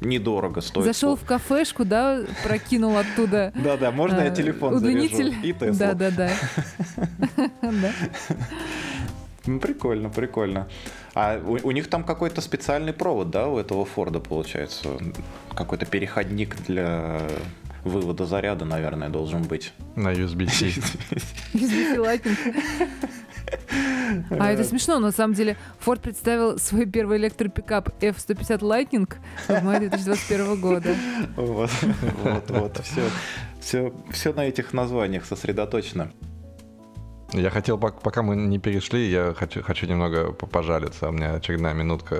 [0.00, 0.86] недорого стоит.
[0.86, 5.30] Зашел в кафешку, да, прокинул оттуда Да-да, можно я э, телефон удлинитель.
[5.30, 5.42] заряжу?
[5.42, 5.74] И Теслу.
[5.74, 6.30] Да, да, да.
[7.62, 7.92] Да.
[8.99, 8.99] Ну,
[9.44, 10.68] прикольно, прикольно.
[11.14, 14.98] А у, у них там какой-то специальный провод, да, у этого Форда получается?
[15.54, 17.20] Какой-то переходник для
[17.84, 19.72] вывода заряда, наверное, должен быть.
[19.96, 20.66] На USB-C.
[21.54, 22.36] USB Lightning.
[24.30, 25.56] А это смешно, на самом деле.
[25.84, 29.12] Ford представил свой первый электропикап F-150 Lightning
[29.48, 30.94] в мае 2021 года.
[31.36, 31.70] Вот,
[32.22, 32.80] вот, вот.
[32.84, 33.02] Все,
[33.60, 36.10] все, все на этих названиях сосредоточено.
[37.32, 41.08] Я хотел, пок- пока мы не перешли, я хочу, хочу немного по- пожалиться.
[41.08, 42.16] У меня очередная минутка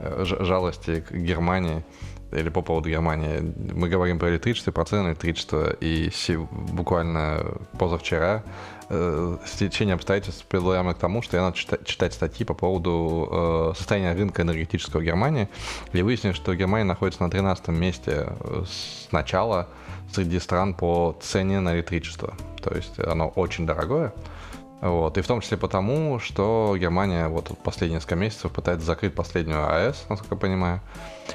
[0.00, 1.84] э, жалости к Германии
[2.30, 3.40] или по поводу Германии.
[3.74, 6.10] Мы говорим про электричество, про цены электричества, и
[6.50, 8.44] буквально позавчера
[8.88, 13.72] э, стечение обстоятельств привело меня к тому, что я начал читать, статьи по поводу э,
[13.76, 15.48] состояния рынка энергетического Германии,
[15.92, 19.68] и выяснилось, что Германия находится на 13 месте э, с начала
[20.12, 22.34] среди стран по цене на электричество.
[22.62, 24.12] То есть оно очень дорогое.
[24.82, 25.16] Вот.
[25.16, 30.06] И в том числе потому, что Германия вот последние несколько месяцев пытается закрыть последнюю АЭС,
[30.08, 30.80] насколько я понимаю.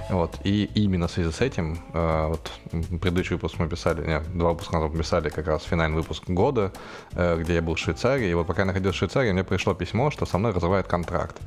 [0.10, 0.36] Вот.
[0.44, 2.52] И именно в связи с этим, э, вот
[3.00, 6.74] предыдущий выпуск мы писали, нет, два выпуска назад мы писали как раз финальный выпуск года,
[7.14, 8.30] э, где я был в Швейцарии.
[8.30, 11.38] И вот пока я находился в Швейцарии, мне пришло письмо, что со мной разрывает контракт.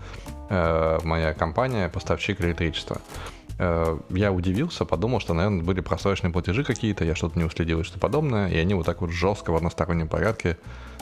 [0.48, 3.02] Э, моя компания, поставщик электричества.
[3.62, 7.84] Э, Я удивился, подумал, что, наверное, были просроченные платежи какие-то, я что-то не уследил и
[7.84, 10.56] что подобное, и они вот так вот жестко в одностороннем порядке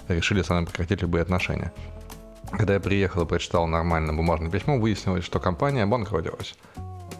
[0.08, 1.72] решили со мной прекратить любые отношения.
[2.50, 6.56] Когда я приехал и прочитал нормальное бумажное письмо, выяснилось, что компания обанкротилась.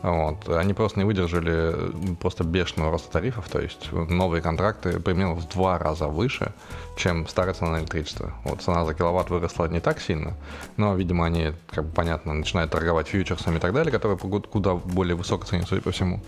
[0.03, 0.49] Вот.
[0.49, 5.79] Они просто не выдержали просто бешеного роста тарифов, то есть новые контракты примерно в два
[5.79, 6.53] раза выше,
[6.97, 8.33] чем старая цена на электричество.
[8.45, 10.35] Вот цена за киловатт выросла не так сильно,
[10.77, 15.17] но, видимо, они, как бы понятно, начинают торговать фьючерсами и так далее, которые куда более
[15.17, 16.21] высокой цене, судя по всему.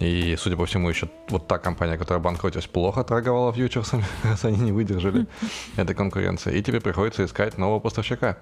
[0.00, 4.58] И, судя по всему, еще вот та компания, которая банкротилась, плохо торговала фьючерсами, раз они
[4.58, 5.26] не выдержали
[5.76, 6.58] этой конкуренции.
[6.58, 8.36] И теперь приходится искать нового поставщика.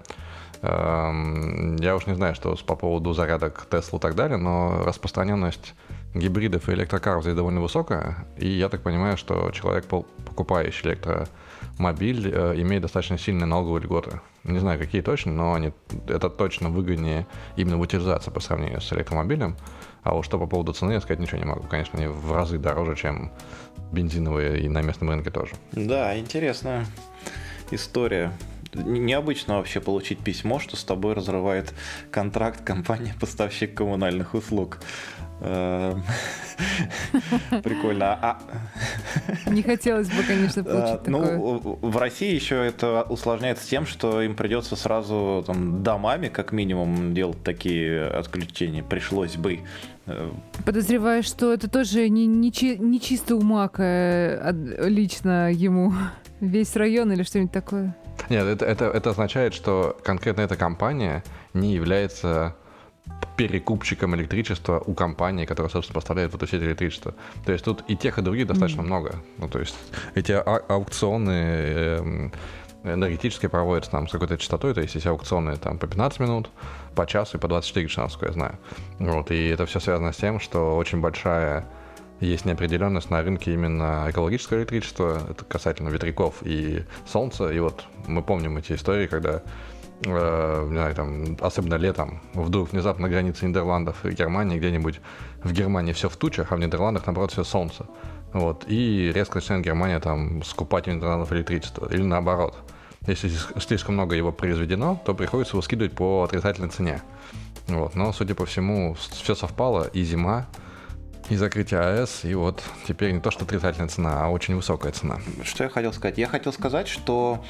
[0.63, 5.75] Эм, Я уж не знаю, что по поводу зарядок Tesla и так далее, но распространенность
[6.13, 8.25] гибридов и электрокаров здесь довольно высокая.
[8.37, 14.21] И я так понимаю, что человек, покупающий электромобиль, э, имеет достаточно сильные налоговые льготы.
[14.45, 15.73] Не знаю, какие точно, но они,
[16.07, 19.57] это точно выгоднее именно в утилизации по сравнению с электромобилем.
[20.03, 21.63] А вот что по поводу цены, я сказать ничего не могу.
[21.63, 23.31] Конечно, они в разы дороже, чем
[23.91, 25.51] бензиновые и на местном рынке тоже.
[25.73, 26.85] Да, интересная
[27.71, 28.31] история.
[28.75, 31.73] Необычно вообще получить письмо, что с тобой разрывает
[32.11, 34.79] контракт компания-поставщик коммунальных услуг.
[35.41, 36.03] Эм,
[37.63, 38.13] Прикольно.
[38.21, 38.39] А-
[39.47, 41.37] Не хотелось бы, конечно, а, получить такое.
[41.37, 47.13] Ну, в России еще это усложняется тем, что им придется сразу там, домами, как минимум,
[47.13, 48.83] делать такие отключения.
[48.83, 49.59] Пришлось бы.
[50.05, 50.31] Э,
[50.65, 55.93] Подозреваю, что это тоже не, не, не чисто у Мака э, лично ему.
[56.39, 57.95] Весь район или что-нибудь такое.
[58.29, 62.55] Нет, это, это, это означает, что конкретно эта компания не является
[63.35, 67.15] перекупщиком электричества у компании, которая, собственно, поставляет в эту сеть электричества.
[67.45, 69.15] То есть тут и тех, и других достаточно много.
[69.37, 69.75] Ну, то есть
[70.15, 72.31] эти а- аукционы эм,
[72.83, 76.49] энергетические проводятся там с какой-то частотой, то есть есть аукционы там по 15 минут,
[76.95, 78.59] по часу и по 24 часа, насколько я знаю.
[78.99, 81.65] Вот, и это все связано с тем, что очень большая
[82.25, 87.49] есть неопределенность на рынке именно экологического электричества, это касательно ветряков и солнца.
[87.49, 89.41] И вот мы помним эти истории, когда
[90.05, 95.01] э, не знаю, там, особенно летом, вдруг внезапно на границе Нидерландов и Германии где-нибудь
[95.43, 97.85] в Германии все в тучах, а в Нидерландах, наоборот, все солнце.
[98.33, 101.87] Вот, и резко начинает Германия там скупать у Нидерландов электричество.
[101.91, 102.55] Или наоборот.
[103.05, 107.01] Если слишком много его произведено, то приходится его скидывать по отрицательной цене.
[107.67, 110.47] Вот, но, судя по всему, все совпало, и зима,
[111.29, 115.19] и закрытие АЭС, и вот теперь не то что отрицательная цена, а очень высокая цена.
[115.43, 116.17] Что я хотел сказать?
[116.17, 117.43] Я хотел сказать, что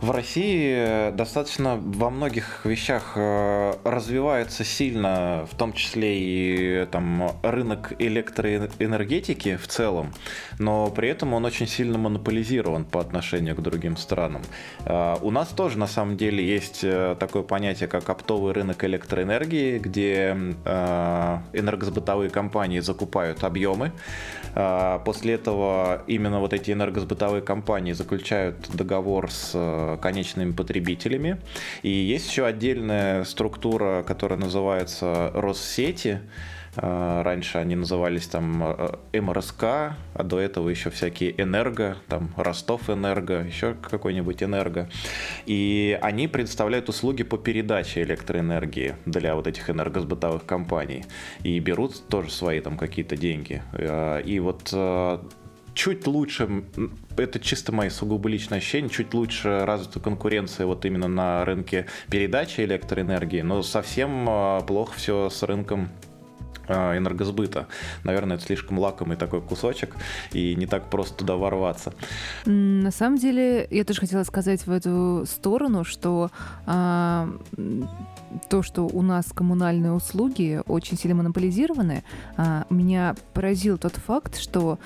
[0.00, 7.92] в России достаточно во многих вещах э, развивается сильно, в том числе и там, рынок
[7.98, 10.12] электроэнергетики в целом,
[10.60, 14.42] но при этом он очень сильно монополизирован по отношению к другим странам.
[14.84, 19.78] Э, у нас тоже на самом деле есть э, такое понятие, как оптовый рынок электроэнергии,
[19.78, 20.28] где
[21.52, 23.92] энергосбытовые компании закупают объемы,
[25.04, 29.54] после этого именно вот эти энергосбытовые компании заключают договор с
[29.96, 31.38] конечными потребителями.
[31.82, 36.20] И есть еще отдельная структура, которая называется Россети.
[36.80, 42.88] А, раньше они назывались там э, МРСК, а до этого еще всякие Энерго, там Ростов
[42.88, 44.88] Энерго, еще какой-нибудь Энерго.
[45.46, 51.04] И они предоставляют услуги по передаче электроэнергии для вот этих энергосбытовых компаний.
[51.42, 53.62] И берут тоже свои там какие-то деньги.
[53.72, 55.18] А, и вот э,
[55.78, 56.64] чуть лучше,
[57.16, 62.62] это чисто мои сугубо личные ощущения, чуть лучше развита конкуренция вот именно на рынке передачи
[62.62, 65.88] электроэнергии, но совсем а, плохо все с рынком
[66.66, 67.68] а, энергосбыта.
[68.02, 69.94] Наверное, это слишком лакомый такой кусочек,
[70.32, 71.94] и не так просто туда ворваться.
[72.44, 76.32] На самом деле, я тоже хотела сказать в эту сторону, что
[76.66, 77.28] а,
[78.48, 82.04] то, что у нас коммунальные услуги очень сильно монополизированы,
[82.36, 84.78] а, меня поразил тот факт, что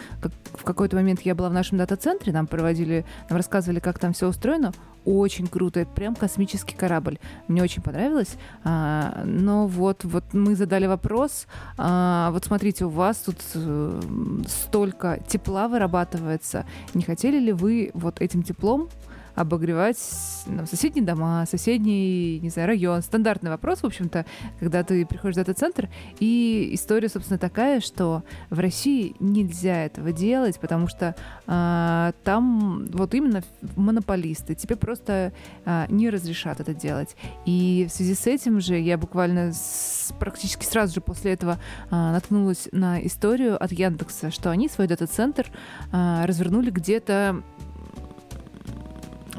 [0.55, 4.29] в какой-то момент я была в нашем дата-центре, нам проводили, нам рассказывали, как там все
[4.29, 4.73] устроено,
[5.05, 7.19] очень круто, это прям космический корабль.
[7.49, 8.37] Мне очень понравилось.
[8.65, 11.47] А, но вот, вот мы задали вопрос.
[11.77, 14.01] А, вот смотрите, у вас тут э,
[14.47, 16.67] столько тепла вырабатывается.
[16.95, 18.89] Не хотели ли вы вот этим теплом
[19.35, 19.99] обогревать
[20.47, 23.03] там, соседние дома, соседний, не знаю, район.
[23.03, 24.27] Стандартный вопрос, в общем-то,
[24.61, 25.89] когда ты приходишь в дата-центр.
[26.21, 31.15] И история, собственно, такая, что в России нельзя этого делать, потому что
[31.47, 33.43] а, там вот именно
[33.77, 34.55] монополисты.
[34.55, 35.33] Тебе просто
[35.65, 37.17] а, не разрешат это делать.
[37.47, 41.59] И в связи с этим же я буквально с, практически сразу же после этого
[41.91, 45.51] а, наткнулась на историю от Яндекса, что они свой дата-центр
[45.91, 47.43] а, развернули где-то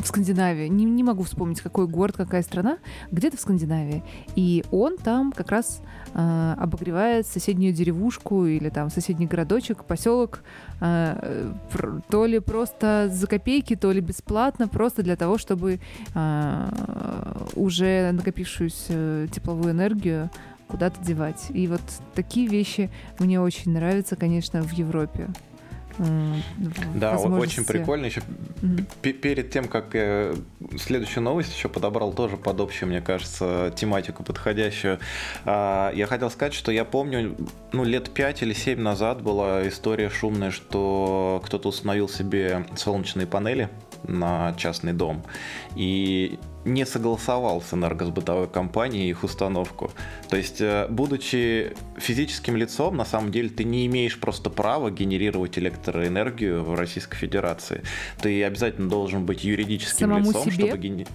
[0.04, 0.68] в Скандинавии.
[0.68, 2.78] Не, не могу вспомнить, какой город, какая страна.
[3.12, 4.04] Где-то в Скандинавии.
[4.36, 5.82] И он там как раз
[6.14, 10.44] э, обогревает соседнюю деревушку или там соседний городочек, поселок,
[10.82, 11.52] э,
[12.10, 15.80] то ли просто за копейки, то ли бесплатно, просто для того, чтобы
[16.14, 16.70] э,
[17.56, 20.30] уже накопившуюся тепловую энергию
[20.68, 21.48] куда-то девать.
[21.50, 21.82] И вот
[22.16, 22.90] такие вещи
[23.20, 25.30] мне очень нравятся, конечно, в Европе.
[26.96, 28.06] Да, очень прикольно.
[28.06, 28.22] Еще
[28.62, 29.14] mm-hmm.
[29.14, 30.34] перед тем, как я
[30.78, 35.00] следующую новость еще подобрал тоже под общую, мне кажется, тематику подходящую.
[35.46, 37.36] А, я хотел сказать, что я помню,
[37.72, 43.70] ну, лет 5 или 7 назад была история шумная, что кто-то установил себе солнечные панели
[44.04, 45.24] на частный дом.
[45.76, 49.92] И не согласовал с энергосбытовой компанией их установку.
[50.30, 55.58] То есть, э, будучи физическим лицом, на самом деле ты не имеешь просто права генерировать
[55.58, 57.84] электроэнергию в Российской Федерации.
[58.22, 60.68] Ты обязательно должен быть юридическим Самому лицом, себе?
[60.68, 61.14] чтобы генерировать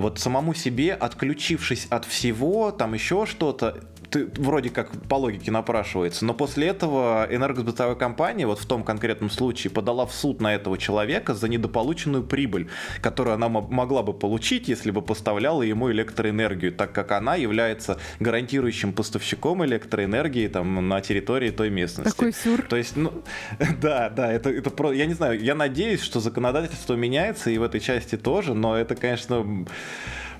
[0.00, 3.80] вот самому себе, отключившись от всего, там еще что-то,
[4.10, 9.30] ты вроде как по логике напрашивается, но после этого энергосбытовая компания вот в том конкретном
[9.30, 12.68] случае подала в суд на этого человека за недополученную прибыль,
[13.00, 18.92] которую она могла бы получить, если бы поставляла ему электроэнергию, так как она является гарантирующим
[18.92, 22.10] поставщиком электроэнергии там на территории той местности.
[22.10, 22.62] Такой сюр.
[22.62, 23.12] То есть, ну,
[23.80, 27.62] да, да, это, это про, я не знаю, я надеюсь, что законодательство меняется и в
[27.62, 29.66] этой части тоже, но это, конечно,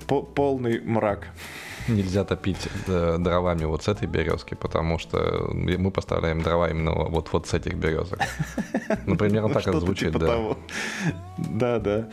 [0.07, 1.27] полный мрак
[1.89, 7.29] нельзя топить э, дровами вот с этой березки, потому что мы поставляем дрова именно вот,
[7.31, 8.19] вот с этих березок.
[9.05, 10.55] Ну, примерно так это звучит, типа да.
[11.37, 12.09] Да, да.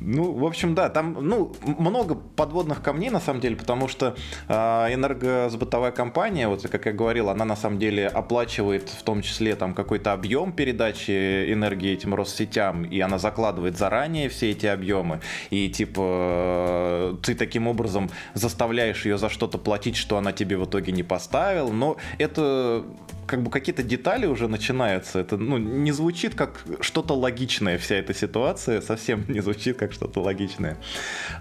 [0.00, 4.16] Ну, в общем, да, там, ну, много подводных камней, на самом деле, потому что
[4.48, 9.54] а, энергосбытовая компания, вот как я говорил, она на самом деле оплачивает в том числе
[9.54, 15.68] там какой-то объем передачи энергии этим Россетям, и она закладывает заранее все эти объемы, и
[15.68, 21.02] типа ты таким образом заставляешь ее за что-то платить, что она тебе в итоге не
[21.02, 21.70] поставила.
[21.70, 22.84] Но это
[23.26, 25.18] как бы какие-то детали уже начинаются.
[25.18, 30.20] Это ну, не звучит как что-то логичное вся эта ситуация, совсем не звучит как что-то
[30.20, 30.76] логичное.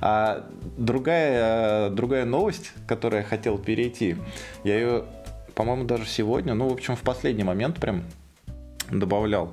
[0.01, 4.17] А другая, другая новость, к которой я хотел перейти,
[4.63, 5.05] я ее,
[5.53, 8.03] по-моему, даже сегодня, ну, в общем, в последний момент прям
[8.91, 9.51] добавлял.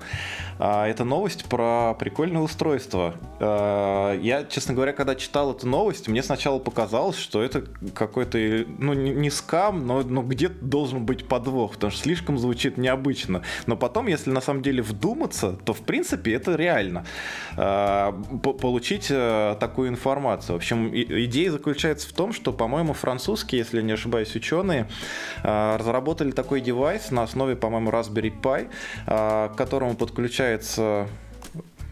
[0.59, 3.15] А, это новость про прикольное устройство.
[3.41, 7.65] А, я, честно говоря, когда читал эту новость, мне сначала показалось, что это
[7.95, 8.39] какой-то,
[8.79, 13.43] ну, не скам, но, но где-то должен быть подвох, потому что слишком звучит необычно.
[13.67, 17.05] Но потом, если на самом деле вдуматься, то, в принципе, это реально.
[17.57, 20.55] А, получить э, такую информацию.
[20.55, 24.89] В общем, идея заключается в том, что, по-моему, французские, если не ошибаюсь, ученые
[25.43, 28.69] разработали такой девайс на основе, по-моему, Raspberry Pi,
[29.53, 31.09] к которому подключается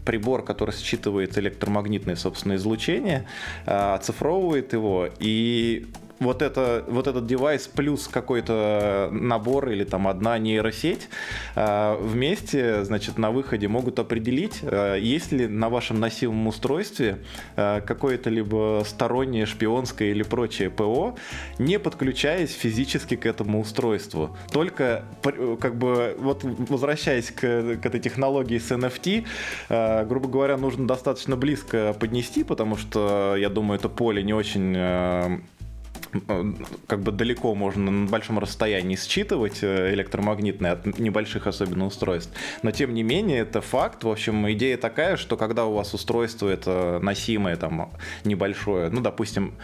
[0.05, 3.27] прибор, который считывает электромагнитное, собственно, излучение,
[3.67, 5.87] оцифровывает его и
[6.21, 11.09] вот, это, вот этот девайс плюс какой-то набор или там одна нейросеть
[11.57, 17.21] а, вместе, значит, на выходе могут определить, а, есть ли на вашем носимом устройстве
[17.57, 21.17] а, какое-то либо стороннее шпионское или прочее ПО,
[21.59, 24.37] не подключаясь физически к этому устройству.
[24.53, 31.37] Только, как бы, вот возвращаясь к, к этой технологии с NFT, грубо говоря, нужно достаточно
[31.37, 35.41] близко поднести, потому что, я думаю, это поле не очень
[36.87, 42.33] как бы далеко можно на большом расстоянии считывать э, электромагнитные от небольших особенно устройств.
[42.63, 44.05] Но тем не менее, это факт.
[44.05, 47.93] В общем, идея такая, что когда у вас устройство это носимое, там,
[48.25, 49.55] небольшое, ну, допустим,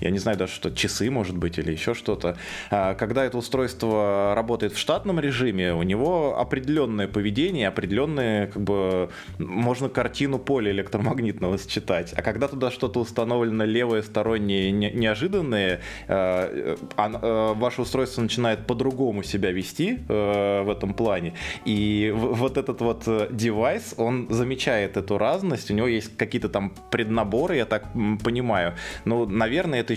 [0.00, 2.36] я не знаю даже, что часы, может быть, или еще что-то,
[2.70, 9.10] а, когда это устройство работает в штатном режиме, у него определенное поведение, определенное, как бы,
[9.38, 12.12] можно картину поля электромагнитного считать.
[12.12, 20.62] А когда туда что-то установлено левое, стороннее, неожиданное, ваше устройство начинает по-другому себя вести э,
[20.62, 21.34] в этом плане.
[21.64, 27.56] И вот этот вот девайс, он замечает эту разность, у него есть какие-то там преднаборы,
[27.56, 27.92] я так
[28.22, 28.74] понимаю.
[29.04, 29.94] Ну, наверное, это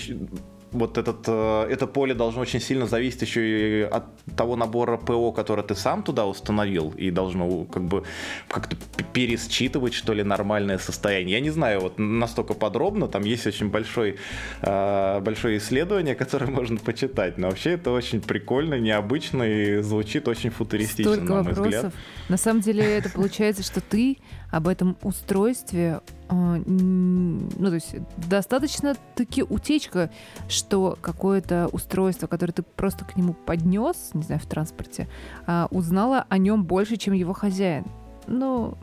[0.77, 4.05] вот этот, э, это поле должно очень сильно зависеть еще и от
[4.35, 8.03] того набора ПО, который ты сам туда установил, и должно как бы
[8.47, 8.77] как-то
[9.13, 11.35] пересчитывать, что ли, нормальное состояние.
[11.35, 14.17] Я не знаю вот настолько подробно, там есть очень большой,
[14.61, 20.49] э, большое исследование, которое можно почитать, но вообще это очень прикольно, необычно и звучит очень
[20.49, 21.65] футуристично, Столько на мой вопросов.
[21.65, 21.93] взгляд.
[22.29, 24.17] На самом деле это получается, что ты
[24.51, 30.09] об этом устройстве ну, то есть достаточно таки утечка,
[30.49, 35.07] что какое-то устройство, которое ты просто к нему поднес, не знаю, в транспорте,
[35.45, 37.85] а, узнала о нем больше, чем его хозяин.
[38.27, 38.77] Ну,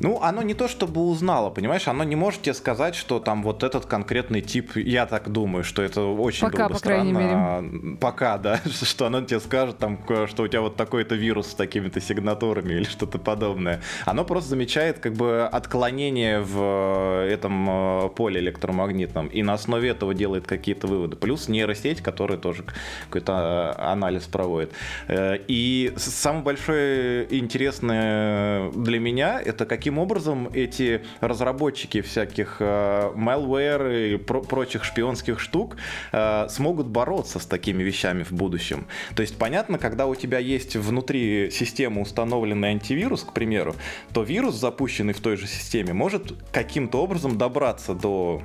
[0.00, 3.62] ну, оно не то чтобы узнало, понимаешь, оно не может тебе сказать, что там вот
[3.62, 7.60] этот конкретный тип, я так думаю, что это очень Пока, было бы по крайней странно.
[7.60, 7.96] мере.
[7.96, 12.00] Пока, да, что оно тебе скажет, там, что у тебя вот такой-то вирус с такими-то
[12.00, 13.80] сигнатурами или что-то подобное.
[14.04, 19.90] Оно просто замечает как бы отклонение в э, этом э, поле электромагнитном и на основе
[19.90, 21.16] этого делает какие-то выводы.
[21.16, 22.64] Плюс нейросеть, которая тоже
[23.06, 24.72] какой-то э, анализ проводит.
[25.08, 34.14] И самое большое интересное для меня это какие каким образом эти разработчики всяких э, malware
[34.14, 35.76] и про прочих шпионских штук
[36.10, 38.88] э, смогут бороться с такими вещами в будущем.
[39.14, 43.76] То есть понятно, когда у тебя есть внутри системы установленный антивирус, к примеру,
[44.12, 48.42] то вирус, запущенный в той же системе, может каким-то образом добраться до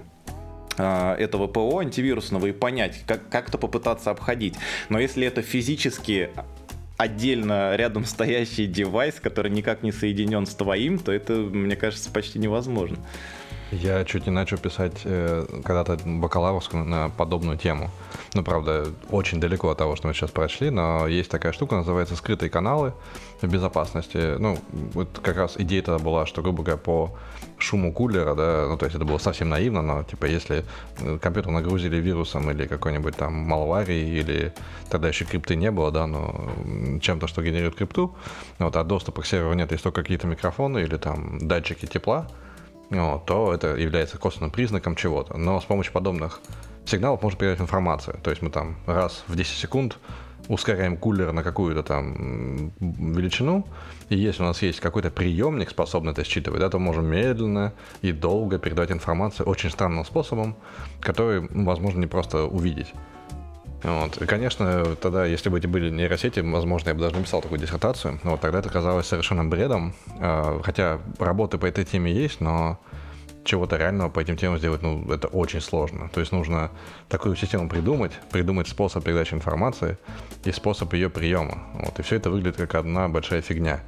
[0.77, 4.53] э, этого ПО антивирусного и понять, как, как-то попытаться обходить.
[4.89, 6.29] Но если это физически
[7.01, 12.39] отдельно рядом стоящий девайс, который никак не соединен с твоим, то это, мне кажется, почти
[12.39, 12.97] невозможно.
[13.71, 17.89] Я чуть не начал писать э, когда-то бакалаврскую на подобную тему.
[18.33, 22.17] Ну, правда, очень далеко от того, что мы сейчас прошли, но есть такая штука, называется
[22.17, 22.93] скрытые каналы
[23.41, 24.35] в безопасности.
[24.37, 24.57] Ну,
[24.93, 27.11] вот как раз идея тогда была, что, грубо говоря, по
[27.59, 30.65] шуму кулера, да, ну, то есть это было совсем наивно, но, типа, если
[30.99, 34.53] э, компьютер нагрузили вирусом или какой-нибудь там малварией, или
[34.89, 36.51] тогда еще крипты не было, да, но
[37.01, 38.15] чем-то, что генерирует крипту,
[38.59, 42.27] вот, а доступа к серверу нет, есть только какие-то микрофоны или там датчики тепла,
[42.91, 45.37] то это является косвенным признаком чего-то.
[45.37, 46.41] Но с помощью подобных
[46.85, 48.19] сигналов можно передать информацию.
[48.23, 49.97] То есть мы там раз в 10 секунд
[50.47, 53.65] ускоряем кулер на какую-то там величину,
[54.09, 58.11] и если у нас есть какой-то приемник, способный это считывать, да, то можем медленно и
[58.11, 60.55] долго передавать информацию очень странным способом,
[60.99, 62.93] который, возможно, не просто увидеть.
[63.83, 64.21] Вот.
[64.21, 68.19] И, конечно, тогда, если бы эти были нейросети, возможно, я бы даже написал такую диссертацию.
[68.23, 69.93] Вот, тогда это казалось совершенно бредом.
[70.19, 72.79] А, хотя работы по этой теме есть, но
[73.43, 76.09] чего-то реального по этим темам сделать, ну, это очень сложно.
[76.09, 76.69] То есть нужно
[77.09, 79.97] такую систему придумать, придумать способ передачи информации
[80.43, 81.63] и способ ее приема.
[81.73, 83.81] Вот, и все это выглядит как одна большая фигня.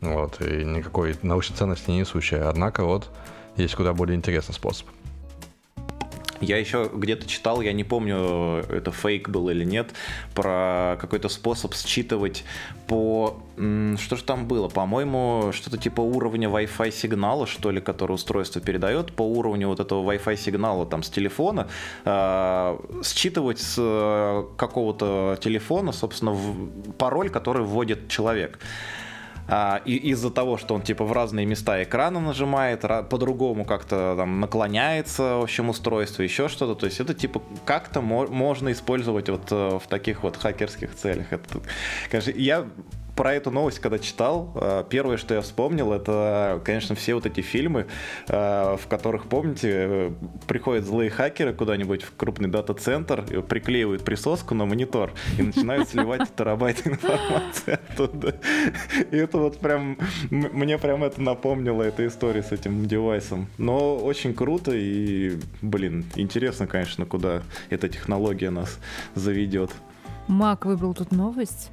[0.00, 2.48] Вот, и никакой научной ценности не несущая.
[2.48, 3.10] Однако вот
[3.56, 4.86] есть куда более интересный способ.
[6.40, 9.90] Я еще где-то читал, я не помню, это фейк был или нет,
[10.34, 12.44] про какой-то способ считывать
[12.86, 13.42] по...
[13.56, 14.68] Что же там было?
[14.68, 20.02] По-моему, что-то типа уровня Wi-Fi сигнала, что ли, который устройство передает, по уровню вот этого
[20.12, 21.68] Wi-Fi сигнала там с телефона,
[22.06, 26.34] э, считывать с э, какого-то телефона, собственно,
[26.96, 28.58] пароль, который вводит человек.
[29.48, 34.40] А, и из-за того, что он типа в разные места экрана нажимает, по-другому как-то там
[34.40, 36.74] наклоняется, в общем, устройство, еще что-то.
[36.74, 41.32] То есть это типа как-то мо- можно использовать вот э, в таких вот хакерских целях.
[41.32, 41.60] Это,
[42.10, 42.66] конечно, я
[43.16, 47.40] про эту новость, когда читал, э, первое, что я вспомнил, это, конечно, все вот эти
[47.40, 47.86] фильмы,
[48.28, 50.12] э, в которых, помните, э,
[50.46, 56.90] приходят злые хакеры куда-нибудь в крупный дата-центр, приклеивают присоску на монитор и начинают сливать терабайты
[56.90, 58.34] информации оттуда.
[59.10, 59.98] И это вот прям,
[60.30, 63.48] мне прям это напомнило, эта история с этим девайсом.
[63.58, 68.78] Но очень круто и, блин, интересно, конечно, куда эта технология нас
[69.14, 69.70] заведет.
[70.28, 71.70] Мак выбрал тут новость.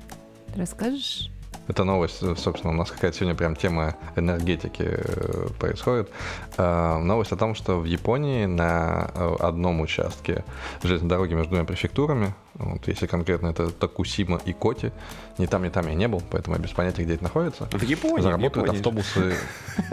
[0.57, 1.29] Расскажешь?
[1.67, 6.09] Это новость, собственно, у нас какая-то сегодня прям тема энергетики э, происходит.
[6.57, 10.45] Э, новость о том, что в Японии на э, одном участке
[10.81, 14.93] железной дороги между двумя префектурами, вот, если конкретно это Токусима и Коти,
[15.37, 17.65] ни там, ни там я не был, поэтому я без понятия, где это находится.
[17.69, 18.21] В Японии?
[18.21, 19.35] Заработают в Японии автобусы...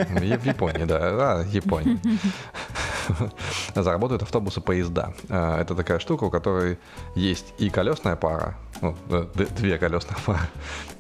[0.09, 0.99] В Японии, да.
[1.01, 1.99] А, Япония.
[3.75, 5.13] Заработают автобусы поезда.
[5.29, 6.79] Это такая штука, у которой
[7.15, 8.95] есть и колесная пара, ну,
[9.35, 10.47] две колесных пары,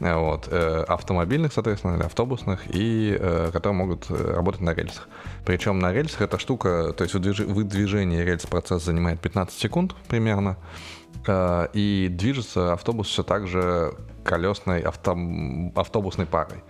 [0.00, 5.08] вот, э, автомобильных, соответственно, или автобусных, и э, которые могут э, работать на рельсах.
[5.44, 10.56] Причем на рельсах эта штука, то есть выдвижение рельс-процесс занимает 15 секунд примерно,
[11.72, 13.94] и движется автобус все так же
[14.24, 15.16] колесной авто,
[15.74, 16.62] автобусной парой.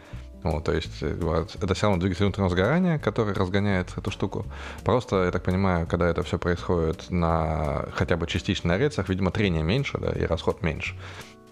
[0.45, 4.45] Вот, то есть э, это все равно двигатель внутреннего сгорания, который разгоняет эту штуку.
[4.85, 9.31] Просто, я так понимаю, когда это все происходит на хотя бы частично на рельсах, видимо,
[9.31, 10.95] трение меньше, да, и расход меньше.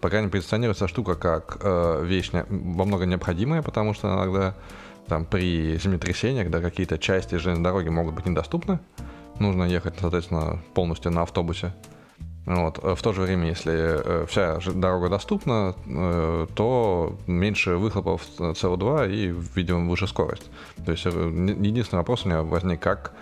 [0.02, 4.54] По крайней мере, позиционируется штука как э, вещь не, во много необходимая, потому что иногда
[5.06, 8.78] там при землетрясениях, да, какие-то части железной дороги могут быть недоступны.
[9.38, 11.72] Нужно ехать, соответственно, полностью на автобусе.
[12.44, 12.78] Вот.
[12.82, 19.34] В то же время, если э, вся дорога доступна, э, то меньше выхлопов СО2 и,
[19.54, 20.50] видимо, выше скорость.
[20.84, 23.12] То есть э, единственный вопрос у меня возник, как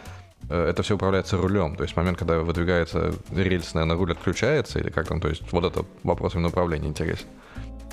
[0.48, 1.76] это все управляется рулем.
[1.76, 5.64] То есть момент, когда выдвигается рельс, наверное, руль отключается, или как там, то есть вот
[5.64, 7.26] этот вопрос именно управления интересен.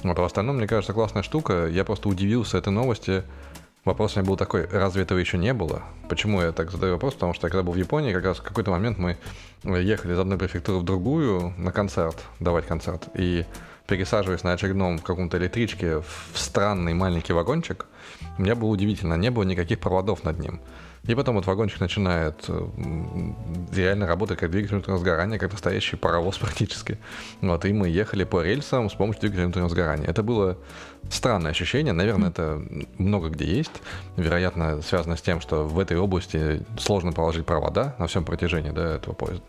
[0.04, 1.68] Вот, а в остальном, мне кажется, классная штука.
[1.68, 3.24] Я просто удивился этой новости,
[3.88, 5.82] Вопрос у меня был такой, разве этого еще не было?
[6.10, 7.14] Почему я так задаю вопрос?
[7.14, 9.16] Потому что я когда был в Японии, как раз в какой-то момент мы
[9.64, 13.46] ехали из одной префектуры в другую на концерт, давать концерт, и
[13.88, 17.86] пересаживаясь на очередном каком-то электричке в странный маленький вагончик,
[18.38, 20.60] мне было удивительно, не было никаких проводов над ним.
[21.08, 22.68] И потом вот вагончик начинает э,
[23.74, 26.98] реально работать как двигатель внутреннего сгорания, как настоящий паровоз практически.
[27.40, 30.08] Вот, и мы ехали по рельсам с помощью двигателя внутреннего сгорания.
[30.08, 30.58] Это было
[31.10, 32.62] странное ощущение, наверное, это
[32.98, 33.72] много где есть.
[34.16, 38.96] Вероятно, связано с тем, что в этой области сложно положить провода на всем протяжении да,
[38.96, 39.46] этого поезда.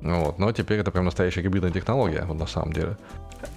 [0.00, 0.38] Вот.
[0.38, 2.96] Но теперь это прям настоящая гибридная технология, вот на самом деле.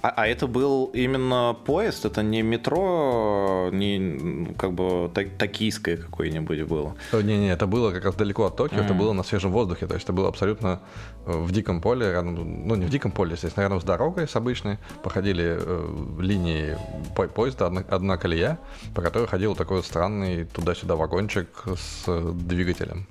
[0.02, 6.96] А, а это был именно поезд, это не метро, не как бы токийское какое-нибудь было?
[7.12, 8.84] Не-не, это было как раз далеко от Токио, mm-hmm.
[8.84, 10.80] это было на свежем воздухе, то есть это было абсолютно
[11.26, 14.36] э, в диком поле, рядом, ну не в диком поле, естественно, рядом с дорогой, с
[14.36, 16.76] обычной, проходили э, линии
[17.16, 18.58] по поезда, одна, одна колея,
[18.94, 23.06] по которой ходил такой странный туда-сюда вагончик с двигателем.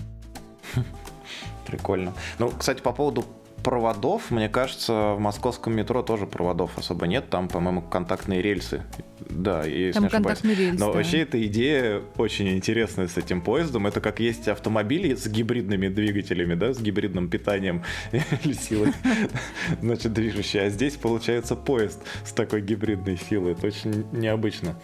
[1.65, 2.13] Прикольно.
[2.39, 3.25] Ну, кстати, по поводу
[3.63, 7.29] проводов, мне кажется, в московском метро тоже проводов особо нет.
[7.29, 8.83] Там, по-моему, контактные рельсы.
[9.19, 10.43] Да, если Там не ошибаюсь.
[10.43, 10.93] Рельс, Но да.
[10.93, 13.87] вообще эта идея очень интересная с этим поездом.
[13.87, 18.93] Это как есть автомобили с гибридными двигателями, да, с гибридным питанием или силой,
[19.81, 20.61] значит, движущий.
[20.61, 23.53] А здесь получается поезд с такой гибридной силой.
[23.53, 24.75] Это очень необычно.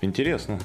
[0.00, 0.58] Интересно.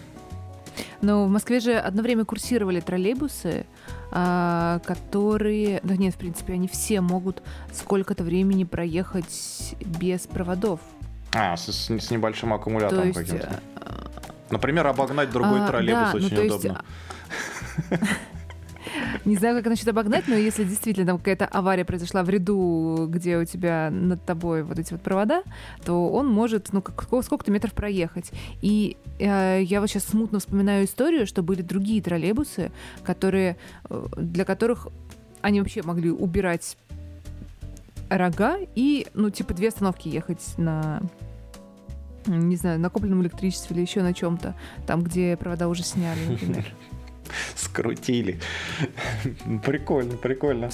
[1.02, 3.66] Но в Москве же одно время курсировали троллейбусы,
[4.12, 7.42] а, которые, да нет, в принципе, они все могут
[7.74, 10.80] сколько-то времени проехать без проводов.
[11.34, 13.62] А, с, с небольшим аккумулятором есть, каким-то.
[14.50, 16.84] Например, обогнать другой а, троллейбус да, очень ну, удобно.
[17.92, 18.04] Есть,
[19.26, 23.38] Не знаю, как насчет обогнать, но если действительно там какая-то авария произошла в ряду, где
[23.38, 25.44] у тебя над тобой вот эти вот провода,
[25.86, 28.32] то он может, ну, как, сколько-то метров проехать.
[28.62, 32.72] И э, я вот сейчас смутно вспоминаю историю, что были другие троллейбусы,
[33.04, 33.58] которые,
[33.90, 34.88] э, для которых
[35.42, 36.78] они вообще могли убирать
[38.10, 41.02] рога и, ну, типа, две остановки ехать на
[42.26, 46.66] не знаю, накопленном электричестве или еще на чем-то, там, где провода уже сняли, например.
[47.56, 48.40] Скрутили.
[49.66, 50.70] Прикольно, прикольно.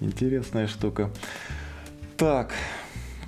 [0.00, 1.10] Интересная штука.
[2.16, 2.52] Так,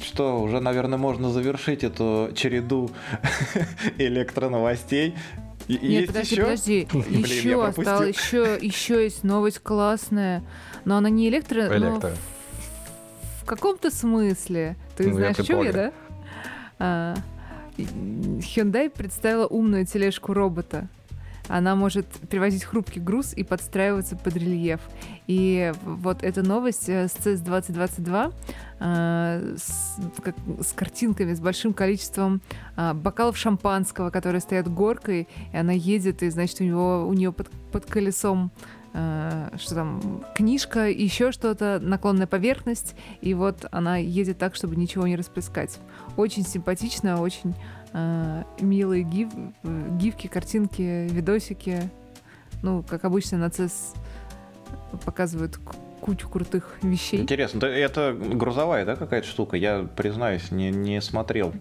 [0.01, 2.91] что, уже, наверное, можно завершить эту череду
[3.99, 5.15] электроновостей.
[5.69, 6.43] Нет, есть подожди, еще?
[6.43, 6.89] подожди.
[6.93, 10.43] Блин, еще осталось, еще, еще есть новость классная.
[10.85, 11.79] Но она не электро, электро.
[11.79, 14.77] но в, в каком-то смысле.
[14.97, 15.93] Ты ну, знаешь, о чем я, да?
[16.79, 17.15] А,
[17.77, 20.89] Hyundai представила умную тележку робота.
[21.49, 24.81] Она может привозить хрупкий груз и подстраиваться под рельеф.
[25.27, 28.33] И вот эта новость э, с CES 2022
[28.81, 32.41] э, с, как, с картинками, с большим количеством
[32.77, 37.33] э, бокалов шампанского, которые стоят горкой, и она едет, и, значит, у, него, у нее
[37.33, 38.51] под, под колесом
[38.93, 45.07] э, что там, книжка, еще что-то, наклонная поверхность, и вот она едет так, чтобы ничего
[45.07, 45.79] не расплескать.
[46.17, 47.55] Очень симпатично, очень
[47.93, 49.29] э, милые гиф,
[49.63, 51.91] гифки, картинки, видосики.
[52.63, 53.97] Ну, как обычно, на CES
[55.05, 55.59] показывают
[56.01, 57.21] кучу крутых вещей.
[57.21, 59.57] Интересно, это грузовая, да, какая-то штука?
[59.57, 61.53] Я, признаюсь, не, не смотрел.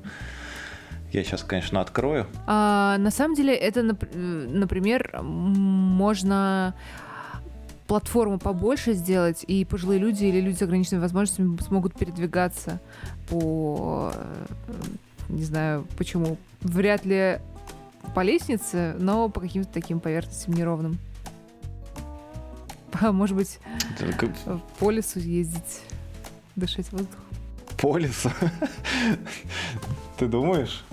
[1.11, 2.27] Я сейчас, конечно, открою.
[2.45, 6.75] А, на самом деле, это, например, можно
[7.87, 12.81] платформу побольше сделать, и пожилые люди или люди с ограниченными возможностями смогут передвигаться
[13.29, 14.11] по
[15.29, 16.37] не знаю почему.
[16.61, 17.39] Вряд ли
[18.15, 20.97] по лестнице, но по каким-то таким поверхностям неровным.
[23.01, 23.59] Может быть,
[24.17, 24.31] как...
[24.79, 25.81] по лесу ездить,
[26.55, 27.19] дышать воздух.
[27.77, 28.31] По лесу?
[30.17, 30.83] Ты думаешь?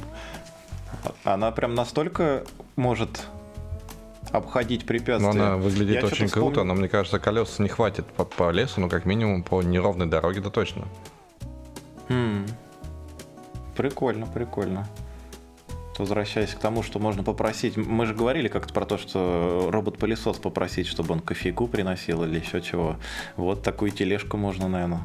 [1.24, 2.44] Она прям настолько
[2.76, 3.26] может
[4.30, 5.32] обходить препятствия.
[5.32, 6.64] Но она выглядит Я очень круто, вспомнил...
[6.64, 10.50] но мне кажется, колес не хватит по, по лесу, но как минимум по неровной дороге-то
[10.50, 10.86] точно.
[12.08, 12.46] Хм.
[13.76, 14.86] Прикольно, прикольно.
[15.98, 17.76] Возвращаясь к тому, что можно попросить.
[17.76, 22.60] Мы же говорили как-то про то, что робот-пылесос попросить, чтобы он кофейку приносил или еще
[22.60, 22.96] чего.
[23.36, 25.02] Вот такую тележку можно, наверное,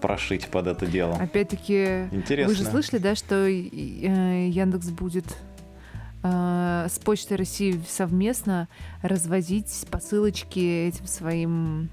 [0.00, 1.16] прошить под это дело.
[1.16, 2.48] Опять-таки, Интересно.
[2.48, 5.26] вы же слышали, да, что э, Яндекс будет
[6.22, 8.68] э, с Почтой России совместно
[9.02, 11.90] развозить посылочки этим своим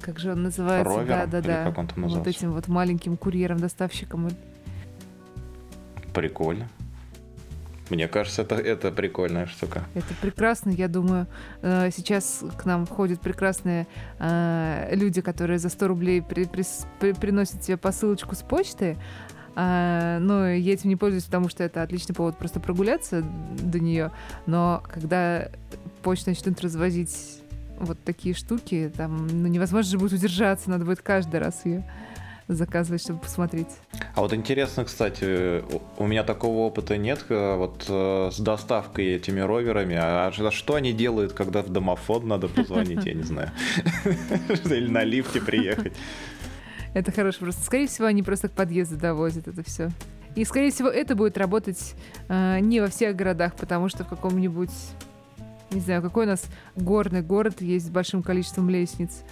[0.00, 0.96] как же он называется?
[0.96, 1.30] Ровером?
[1.30, 1.64] Да, да, да.
[1.64, 2.08] Как он там?
[2.08, 4.30] Вот этим вот маленьким курьером-доставщиком.
[6.18, 6.68] Прикольно.
[7.90, 9.84] Мне кажется, это, это прикольная штука.
[9.94, 11.28] Это прекрасно, я думаю.
[11.62, 13.86] Э, сейчас к нам ходят прекрасные
[14.18, 16.64] э, люди, которые за 100 рублей при, при,
[16.98, 18.96] при, приносят тебе посылочку с почты.
[19.54, 24.10] А, но я этим не пользуюсь, потому что это отличный повод просто прогуляться до нее.
[24.46, 25.50] Но когда
[26.02, 27.42] почта начнет развозить
[27.78, 31.88] вот такие штуки, там ну, невозможно же будет удержаться, надо будет каждый раз ее
[32.48, 33.68] заказывать, чтобы посмотреть.
[34.14, 35.62] А вот интересно, кстати,
[35.98, 39.96] у меня такого опыта нет, э, вот э, с доставкой этими роверами.
[39.98, 43.50] А что они делают, когда в домофон надо позвонить, я не знаю.
[44.64, 45.92] Или на лифте приехать.
[46.94, 47.40] Это хорошо.
[47.40, 49.90] Просто, скорее всего, они просто к подъезду довозят это все.
[50.34, 51.94] И, скорее всего, это будет работать
[52.28, 54.70] э, не во всех городах, потому что в каком-нибудь,
[55.70, 56.44] не знаю, какой у нас
[56.76, 59.22] горный город есть с большим количеством лестниц.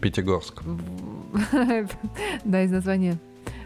[0.00, 0.62] Пятигорск.
[2.44, 3.18] Да, из названия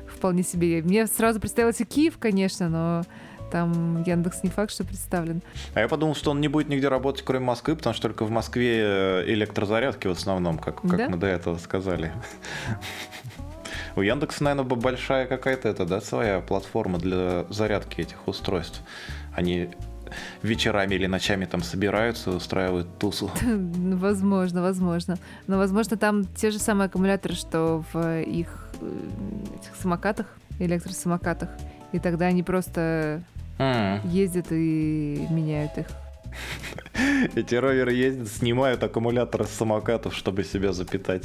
[0.07, 0.83] вполне себе.
[0.83, 3.03] Мне сразу представился Киев, конечно, но
[3.51, 5.43] там Яндекс не факт, что представлен.
[5.75, 8.31] А я подумал, что он не будет нигде работать, кроме Москвы, потому что только в
[8.31, 11.09] Москве э, электрозарядки в основном, как, как да?
[11.09, 12.13] мы до этого сказали.
[13.97, 18.83] У Яндекса, наверное, большая какая-то это, да, своя платформа для зарядки этих устройств.
[19.37, 19.71] Они
[20.43, 23.31] вечерами или ночами там собираются, устраивают тусу.
[23.43, 25.17] Возможно, возможно.
[25.47, 28.49] Но, возможно, там те же самые аккумуляторы, что в их
[28.81, 29.01] э,
[29.61, 30.27] этих самокатах,
[30.59, 31.49] электросамокатах.
[31.93, 33.23] И тогда они просто
[33.59, 34.09] mm.
[34.09, 35.87] ездят и меняют их.
[37.35, 41.25] Эти роверы ездят, снимают аккумуляторы с самокатов, чтобы себя запитать.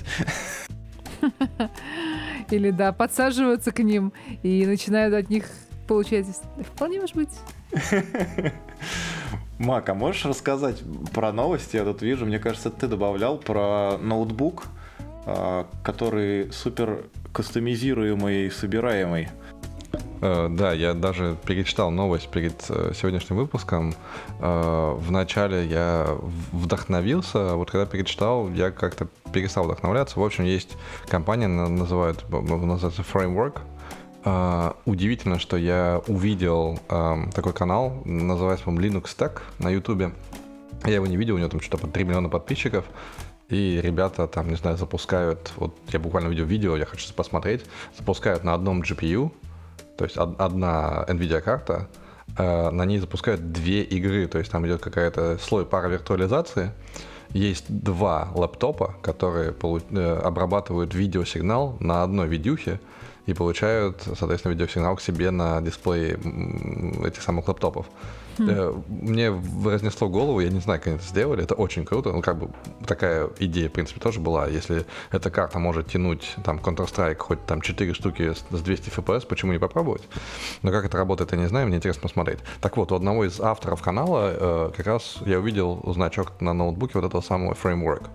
[2.52, 5.46] Или да, подсаживаются к ним и начинают от них
[5.88, 6.26] получать.
[6.74, 7.30] Вполне может быть.
[9.58, 10.82] Мак, а можешь рассказать
[11.14, 11.76] про новости?
[11.76, 14.68] Я тут вижу, мне кажется, ты добавлял про ноутбук,
[15.26, 19.28] а, который супер кастомизируемый и собираемый.
[20.22, 23.94] Uh, да, я даже перечитал новость перед uh, сегодняшним выпуском.
[24.40, 26.08] Uh, вначале я
[26.52, 30.20] вдохновился, а вот когда перечитал, я как-то перестал вдохновляться.
[30.20, 30.76] В общем, есть
[31.08, 33.60] компания, называют, называется Framework,
[34.24, 40.14] Uh, удивительно, что я увидел uh, такой канал, называется, по-моему, Linux Tech на YouTube.
[40.84, 42.84] Я его не видел, у него там что-то по 3 миллиона подписчиков.
[43.48, 47.66] И ребята там, не знаю, запускают, вот я буквально видел видео, я хочу посмотреть,
[47.98, 49.32] запускают на одном GPU,
[49.98, 51.88] то есть од- одна NVIDIA карта,
[52.38, 56.72] э, на ней запускают две игры, то есть там идет какая-то слой пара виртуализации,
[57.32, 62.80] есть два лэптопа, которые э, обрабатывают видеосигнал на одной видюхе
[63.30, 66.20] и получают, соответственно, видеосигнал к себе на дисплее
[67.06, 67.86] этих самых лэптопов.
[68.40, 68.84] Хм.
[68.88, 69.30] Мне
[69.66, 72.12] разнесло голову, я не знаю, как они это сделали, это очень круто.
[72.12, 72.50] Ну, как бы
[72.88, 74.48] такая идея, в принципе, тоже была.
[74.48, 79.52] Если эта карта может тянуть там Counter-Strike хоть там 4 штуки с 200 FPS, почему
[79.52, 80.04] не попробовать?
[80.64, 82.40] Но как это работает, я не знаю, мне интересно посмотреть.
[82.62, 86.94] Так вот, у одного из авторов канала э, как раз я увидел значок на ноутбуке
[86.96, 88.08] вот этого самого Framework.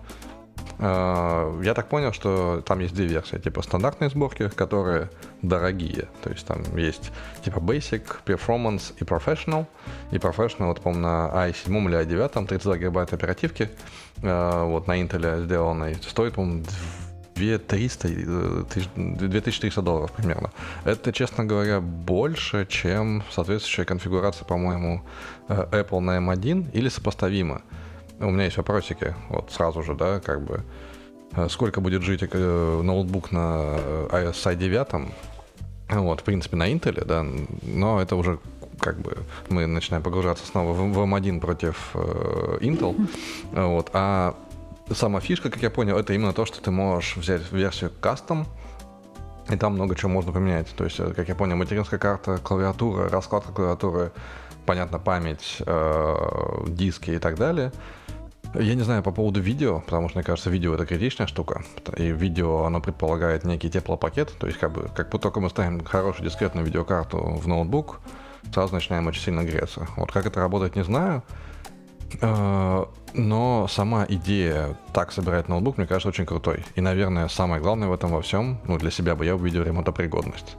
[0.79, 5.09] А, я так понял, что там есть две версии, типа стандартные сборки, которые
[5.41, 6.07] дорогие.
[6.23, 7.11] То есть там есть
[7.43, 9.65] типа Basic, Performance и Professional.
[10.11, 13.69] И Professional, вот, по-моему, на i7 или i9, 32 гигабайта оперативки,
[14.23, 16.63] а, вот на Intel сделанной, стоит, по-моему,
[17.35, 18.07] 2300,
[19.05, 20.51] 2300 долларов примерно.
[20.85, 25.03] Это, честно говоря, больше, чем соответствующая конфигурация, по-моему,
[25.49, 27.61] э, Apple на M1 или сопоставимо.
[28.19, 30.63] У меня есть вопросики, вот сразу же, да, как бы,
[31.33, 35.11] э, сколько будет жить э, ноутбук на э, iOS i9,
[35.89, 37.25] вот, в принципе, на Intel, да,
[37.63, 38.39] но это уже
[38.79, 39.17] как бы
[39.49, 42.95] мы начинаем погружаться снова в, в M1 против э, Intel,
[43.51, 44.35] вот, а
[44.91, 48.45] сама фишка, как я понял, это именно то, что ты можешь взять версию custom,
[49.49, 50.67] и там много чего можно поменять.
[50.75, 54.11] То есть, как я понял, материнская карта, клавиатура, раскладка клавиатуры,
[54.65, 56.15] понятно, память, э,
[56.69, 57.73] диски и так далее—
[58.59, 61.63] я не знаю по поводу видео, потому что, мне кажется, видео это критичная штука.
[61.97, 64.33] И видео, оно предполагает некий теплопакет.
[64.39, 67.99] То есть, как бы, как только мы ставим хорошую дискретную видеокарту в ноутбук,
[68.53, 69.87] сразу начинаем очень сильно греться.
[69.97, 71.23] Вот как это работает, не знаю.
[72.21, 76.63] Э, но сама идея так собирать ноутбук, мне кажется, очень крутой.
[76.75, 80.57] И, наверное, самое главное в этом во всем, ну, для себя бы я увидел ремонтопригодность.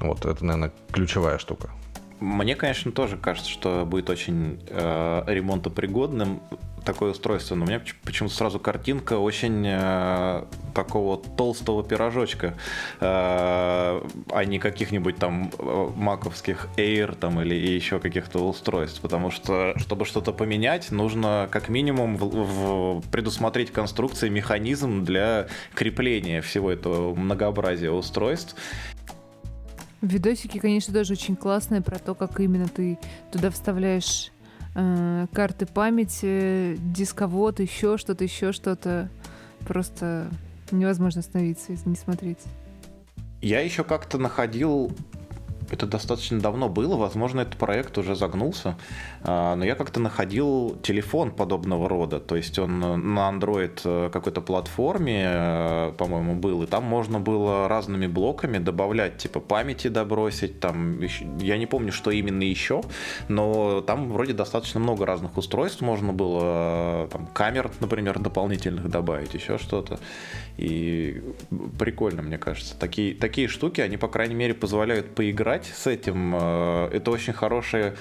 [0.00, 1.70] Вот это, наверное, ключевая штука.
[2.20, 6.40] Мне, конечно, тоже кажется, что будет очень э, ремонтопригодным
[6.84, 12.54] такое устройство, но у меня почему-то сразу картинка очень э, такого толстого пирожочка, э,
[13.00, 20.04] а не каких-нибудь там э, маковских Air там или еще каких-то устройств, потому что чтобы
[20.04, 27.90] что-то поменять, нужно как минимум в, в предусмотреть конструкции, механизм для крепления всего этого многообразия
[27.90, 28.56] устройств.
[30.02, 32.98] Видосики, конечно, тоже очень классные про то, как именно ты
[33.30, 34.31] туда вставляешь
[34.74, 39.08] э, карты памяти, дисковод, еще что-то, еще что-то.
[39.60, 40.28] Просто
[40.70, 42.40] невозможно остановиться и не смотреть.
[43.40, 44.92] Я еще как-то находил
[45.70, 48.76] это достаточно давно было, возможно, этот проект уже загнулся,
[49.22, 54.40] а, но я как-то находил телефон подобного рода, то есть он на Android э, какой-то
[54.40, 61.00] платформе, э, по-моему, был, и там можно было разными блоками добавлять, типа памяти добросить, там,
[61.38, 62.82] я не помню, что именно еще,
[63.28, 66.40] но там вроде достаточно много разных устройств можно было,
[67.04, 69.98] э, там, камер, например, дополнительных добавить, еще что-то,
[70.56, 71.22] и
[71.78, 72.78] прикольно, мне кажется.
[72.78, 76.34] Такие, такие штуки, они, по крайней мере, позволяют поиграть с этим.
[76.34, 77.94] Э, это очень хорошие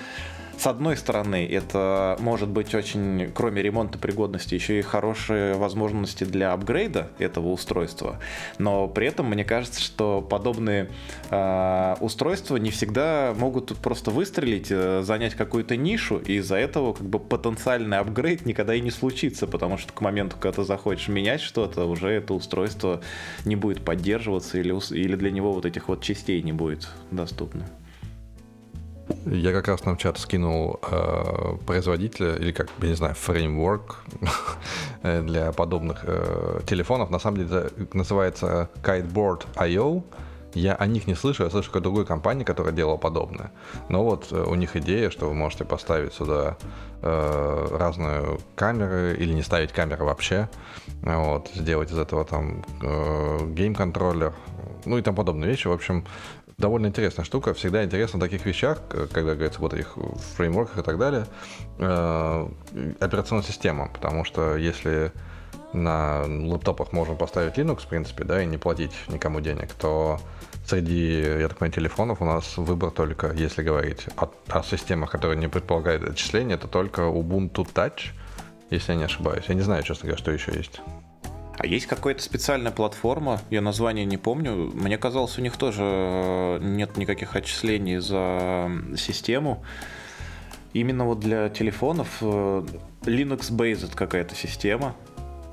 [0.61, 6.53] с одной стороны, это может быть очень, кроме ремонта пригодности, еще и хорошие возможности для
[6.53, 8.19] апгрейда этого устройства.
[8.59, 10.91] Но при этом мне кажется, что подобные
[11.31, 17.07] э, устройства не всегда могут просто выстрелить, э, занять какую-то нишу, и из-за этого как
[17.07, 21.41] бы потенциальный апгрейд никогда и не случится, потому что к моменту, когда ты захочешь менять
[21.41, 23.01] что-то, уже это устройство
[23.45, 27.65] не будет поддерживаться или, или для него вот этих вот частей не будет доступно.
[29.25, 34.03] Я как раз нам в чат скинул э, производителя, или как, я не знаю, фреймворк
[35.03, 37.09] для подобных э, телефонов.
[37.09, 40.03] На самом деле это называется Kiteboard.io.
[40.53, 43.51] Я о них не слышал, я слышал о другой компании, которая делала подобное.
[43.89, 46.57] Но вот э, у них идея, что вы можете поставить сюда
[47.01, 50.49] э, разные камеры или не ставить камеры вообще.
[51.03, 54.33] Вот, сделать из этого там э, game controller,
[54.85, 55.67] ну и там подобные вещи.
[55.67, 56.05] В общем,
[56.61, 57.53] довольно интересная штука.
[57.53, 59.97] Всегда интересно в таких вещах, когда говорится вот этих
[60.37, 61.25] фреймворках и так далее,
[61.77, 62.47] э,
[63.01, 63.89] операционная система.
[63.89, 65.11] Потому что если
[65.73, 70.19] на лэптопах можно поставить Linux, в принципе, да, и не платить никому денег, то
[70.65, 75.37] среди, я так понимаю, телефонов у нас выбор только, если говорить о, о системах, которые
[75.37, 78.11] не предполагают отчисления, это только Ubuntu Touch,
[78.69, 79.45] если я не ошибаюсь.
[79.47, 80.81] Я не знаю, честно говоря, что еще есть.
[81.63, 84.71] А есть какая-то специальная платформа, я название не помню.
[84.73, 89.63] Мне казалось, у них тоже э, нет никаких отчислений за систему.
[90.73, 92.65] Именно вот для телефонов э,
[93.03, 94.95] Linux-based какая-то система.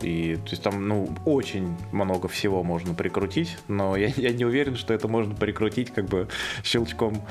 [0.02, 4.76] И то есть там, ну, очень много всего можно прикрутить, но я, я не уверен,
[4.76, 6.28] что это можно прикрутить как бы
[6.62, 7.22] щелчком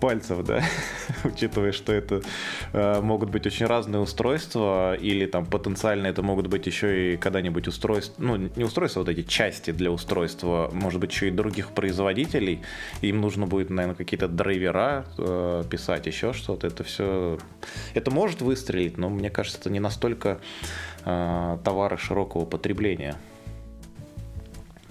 [0.00, 0.62] пальцев, да,
[1.24, 2.22] учитывая, что это
[2.72, 7.68] э, могут быть очень разные устройства, или там потенциально это могут быть еще и когда-нибудь
[7.68, 11.70] устройства, ну, не устройства, а вот эти части для устройства, может быть, еще и других
[11.70, 12.62] производителей,
[13.00, 17.38] им нужно будет, наверное, какие-то драйвера э, писать, еще что-то, это все,
[17.94, 20.40] это может выстрелить, но мне кажется, это не настолько
[21.04, 23.16] товары широкого потребления.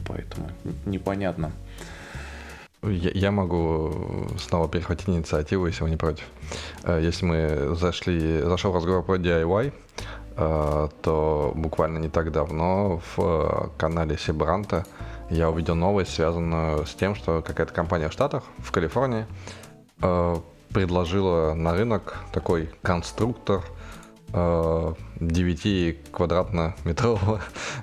[0.08, 0.50] Поэтому
[0.86, 1.52] непонятно.
[2.84, 6.26] Я, могу снова перехватить инициативу, если вы не против.
[6.84, 9.72] Э, если мы зашли, зашел разговор про DIY,
[10.36, 14.86] э, то буквально не так давно в канале Сибранта
[15.30, 19.28] я увидел новость, связанную с тем, что какая-то компания в Штатах, в Калифорнии,
[20.02, 20.36] э,
[20.74, 23.62] предложила на рынок такой конструктор–
[24.34, 25.96] 9 э,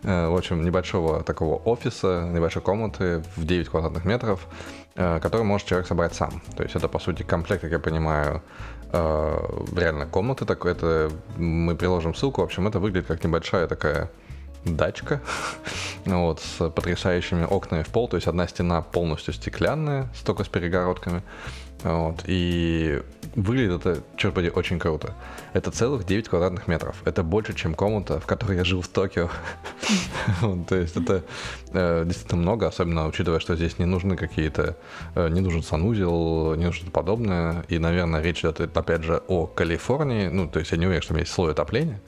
[0.02, 4.46] э, в общем, небольшого такого офиса, небольшой комнаты в 9 квадратных метров,
[4.94, 6.42] э, который может человек собрать сам.
[6.56, 8.42] То есть это, по сути, комплект, как я понимаю,
[8.90, 10.46] реально комнаты.
[10.46, 12.40] Так, это мы приложим ссылку.
[12.40, 14.10] В общем, это выглядит как небольшая такая
[14.64, 15.20] дачка
[16.06, 18.08] вот, с потрясающими окнами в пол.
[18.08, 21.22] То есть одна стена полностью стеклянная, только с перегородками.
[21.84, 23.02] Вот, и
[23.42, 25.14] выглядит это, черт побери, очень круто.
[25.52, 26.96] Это целых 9 квадратных метров.
[27.04, 29.30] Это больше, чем комната, в которой я жил в Токио.
[30.68, 31.24] То есть это
[31.72, 34.76] э, действительно много, особенно учитывая, что здесь не нужны какие-то,
[35.14, 37.64] э, не нужен санузел, не нужно подобное.
[37.68, 40.28] И, наверное, речь идет, опять же, о Калифорнии.
[40.28, 42.00] Ну, то есть я не уверен, что там есть слой отопления.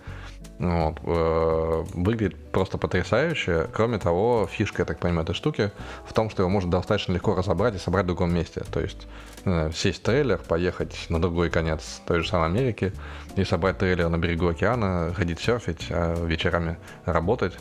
[0.58, 0.98] Вот.
[1.04, 3.68] Э, выглядит просто потрясающе.
[3.72, 5.70] Кроме того, фишка, я так понимаю, этой штуки
[6.06, 8.62] в том, что его можно достаточно легко разобрать и собрать в другом месте.
[8.70, 9.06] То есть
[9.44, 12.92] э, сесть в трейлер, поехать на другой конец той же самой Америки
[13.36, 17.54] и собрать трейлер на берегу океана, ходить серфить, а вечерами работать.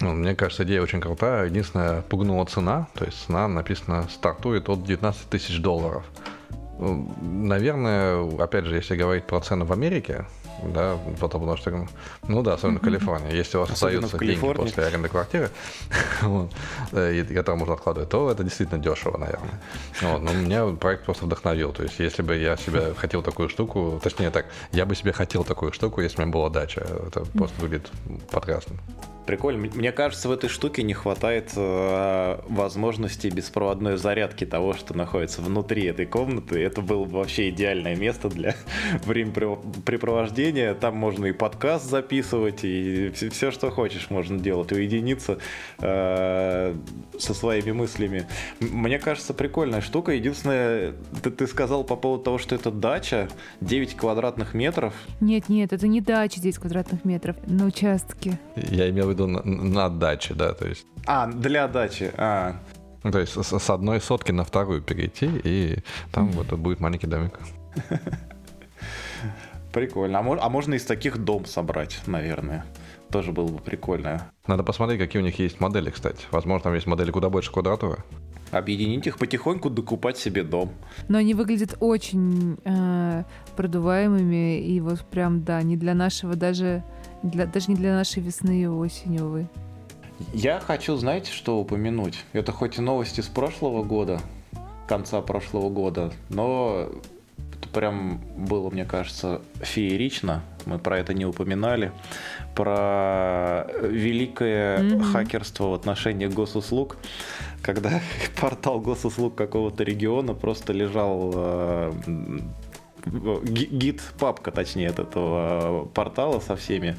[0.00, 1.46] Ну, мне кажется, идея очень крутая.
[1.46, 2.88] Единственное, пугнула цена.
[2.94, 6.04] То есть цена написано стартует от 19 тысяч долларов.
[6.78, 10.26] Ну, наверное, опять же, если говорить про цены в Америке,
[10.72, 11.86] да, потому что,
[12.28, 15.50] ну да, особенно в Калифорнии, если у вас особенно остаются деньги после аренды квартиры,
[16.22, 16.50] вот,
[16.92, 19.60] и которые можно откладывать, то это действительно дешево, наверное.
[20.02, 24.00] Вот, но меня проект просто вдохновил, то есть если бы я себе хотел такую штуку,
[24.02, 27.24] точнее так, я бы себе хотел такую штуку, если бы у меня была дача, это
[27.24, 27.90] просто выглядит
[28.30, 28.76] потрясно.
[29.26, 29.70] Прикольно.
[29.74, 35.84] Мне кажется, в этой штуке не хватает э, возможности беспроводной зарядки того, что находится внутри
[35.84, 36.60] этой комнаты.
[36.62, 38.54] Это было бы вообще идеальное место для
[39.04, 40.74] времяпрепровождения.
[40.74, 44.72] Там можно и подкаст записывать, и все, все что хочешь, можно делать.
[44.72, 45.38] Уединиться
[45.78, 46.74] э,
[47.18, 48.26] со своими мыслями.
[48.60, 50.12] Мне кажется, прикольная штука.
[50.12, 53.28] Единственное, ты, ты сказал по поводу того, что это дача,
[53.62, 54.92] 9 квадратных метров.
[55.20, 58.38] Нет, нет, это не дача 9 квадратных метров, на участке.
[58.56, 60.86] Я имел в виду на, на даче, да, то есть.
[61.06, 62.56] А, для дачи, а.
[63.02, 65.78] Ну, то есть с, с одной сотки на вторую перейти, и
[66.12, 67.38] там вот будет маленький домик.
[69.72, 70.20] Прикольно.
[70.20, 72.64] А, а можно из таких дом собрать, наверное.
[73.10, 74.30] Тоже было бы прикольно.
[74.46, 76.24] Надо посмотреть, какие у них есть модели, кстати.
[76.30, 77.98] Возможно, там есть модели куда больше квадратуры.
[78.52, 80.72] Объединить их потихоньку, докупать себе дом.
[81.08, 83.24] Но они выглядят очень э,
[83.56, 86.84] продуваемыми, и вот прям, да, не для нашего даже
[87.24, 89.46] для, даже не для нашей весны и осени, увы.
[90.32, 92.24] Я хочу, знаете, что упомянуть?
[92.32, 94.20] Это хоть и новости с прошлого года,
[94.86, 96.88] конца прошлого года, но
[97.58, 100.42] это прям было, мне кажется, феерично.
[100.66, 101.92] Мы про это не упоминали.
[102.54, 105.02] Про великое mm-hmm.
[105.12, 106.96] хакерство в отношении госуслуг,
[107.60, 108.00] когда
[108.40, 111.92] портал госуслуг какого-то региона просто лежал э,
[113.06, 116.96] гид, папка, точнее, от этого портала со всеми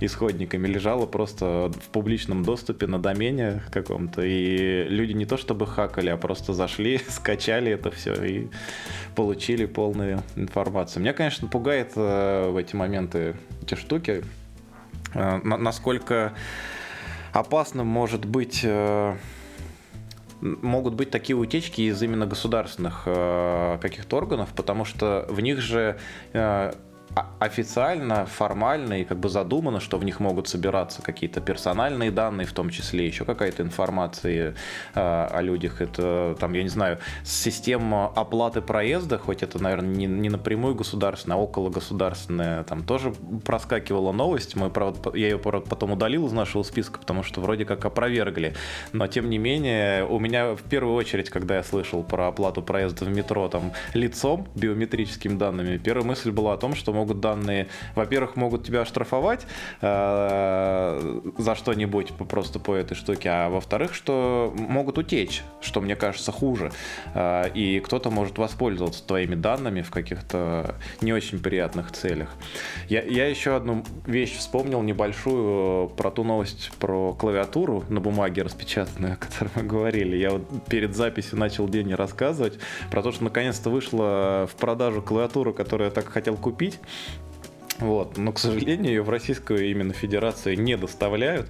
[0.00, 6.10] исходниками лежала просто в публичном доступе на домене каком-то, и люди не то чтобы хакали,
[6.10, 8.48] а просто зашли, скачали это все и
[9.14, 11.02] получили полную информацию.
[11.02, 14.24] Меня, конечно, пугает э, в эти моменты эти штуки,
[15.14, 16.34] э, насколько
[17.32, 19.16] опасным может быть э,
[20.40, 25.98] могут быть такие утечки из именно государственных э, каких-то органов, потому что в них же
[26.32, 26.72] э,
[27.38, 32.52] официально, формально и как бы задумано, что в них могут собираться какие-то персональные данные, в
[32.52, 34.54] том числе еще какая-то информация
[34.94, 35.80] э, о людях.
[35.80, 41.36] Это там, я не знаю, система оплаты проезда, хоть это, наверное, не, не напрямую государственная,
[41.36, 43.12] а около государственная, там тоже
[43.44, 44.56] проскакивала новость.
[44.56, 48.54] Мы, правда, я ее потом удалил из нашего списка, потому что вроде как опровергли.
[48.92, 53.04] Но тем не менее, у меня в первую очередь, когда я слышал про оплату проезда
[53.04, 58.36] в метро там лицом, биометрическими данными, первая мысль была о том, что могут данные, во-первых,
[58.36, 59.46] могут тебя оштрафовать
[59.80, 66.32] э, за что-нибудь просто по этой штуке, а во-вторых, что могут утечь, что мне кажется
[66.32, 66.72] хуже,
[67.14, 72.30] э, и кто-то может воспользоваться твоими данными в каких-то не очень приятных целях.
[72.88, 79.14] Я, я еще одну вещь вспомнил небольшую про ту новость про клавиатуру на бумаге распечатанную,
[79.14, 80.16] о которой мы говорили.
[80.16, 82.58] Я вот перед записью начал день рассказывать
[82.90, 86.80] про то, что наконец-то вышла в продажу клавиатура, которую я так хотел купить.
[87.78, 88.16] Вот.
[88.18, 91.48] Но, к сожалению, ее в Российскую именно Федерацию не доставляют.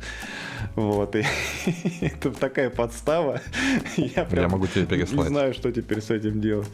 [0.74, 1.16] Вот.
[1.16, 1.24] И
[2.02, 3.40] это такая подстава.
[3.96, 5.28] Я, прям я могу тебе переслать.
[5.28, 6.68] Не знаю, что теперь с этим делать.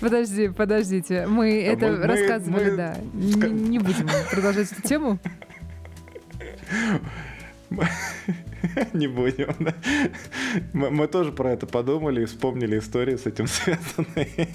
[0.00, 1.26] Подожди, подождите.
[1.26, 2.76] Мы а это мы, рассказывали, мы...
[2.76, 2.96] да.
[3.12, 5.18] Не, не будем продолжать эту тему.
[8.92, 9.74] Не будем, да?
[10.72, 14.48] мы, мы тоже про это подумали и вспомнили истории с этим связанные.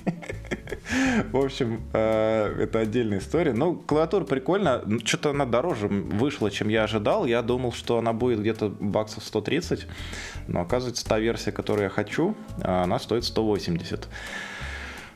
[1.32, 3.53] В общем, э, это отдельная история.
[3.53, 4.82] Ну, клавиатура прикольная.
[4.86, 7.26] Ну, что-то она дороже вышла, чем я ожидал.
[7.26, 9.88] Я думал, что она будет где-то баксов 130.
[10.47, 14.07] Но оказывается, та версия, которую я хочу, она стоит 180.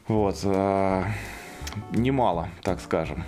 [0.07, 0.39] Вот.
[0.43, 1.03] Э,
[1.91, 3.23] немало, так скажем.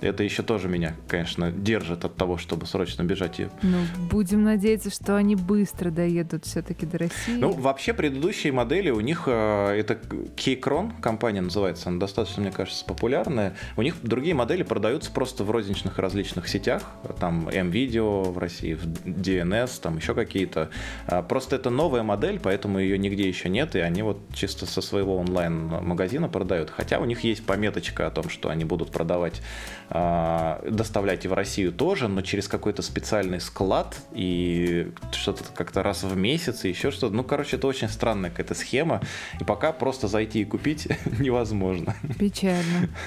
[0.00, 3.40] Это еще тоже меня, конечно, держит от того, чтобы срочно бежать.
[3.62, 3.78] Ну,
[4.10, 7.36] будем надеяться, что они быстро доедут все-таки до России.
[7.36, 9.94] Ну, вообще, предыдущие модели, у них э, это
[10.36, 13.56] Keychron, компания называется, она достаточно, мне кажется, популярная.
[13.76, 16.82] У них другие модели продаются просто в розничных различных сетях,
[17.18, 20.70] там M-Video в России, в DNS, там еще какие-то.
[21.06, 24.80] А, просто это новая модель, поэтому ее нигде еще нет, и они вот чисто со
[24.80, 26.70] своего онлайн-магазина продают.
[26.70, 29.42] Хотя у них есть пометочка о том, что они будут продавать
[29.88, 36.16] доставлять и в Россию тоже, но через какой-то специальный склад и что-то как-то раз в
[36.16, 37.14] месяц и еще что-то.
[37.14, 39.00] Ну, короче, это очень странная какая-то схема,
[39.40, 41.94] и пока просто зайти и купить невозможно.
[42.18, 42.88] Печально.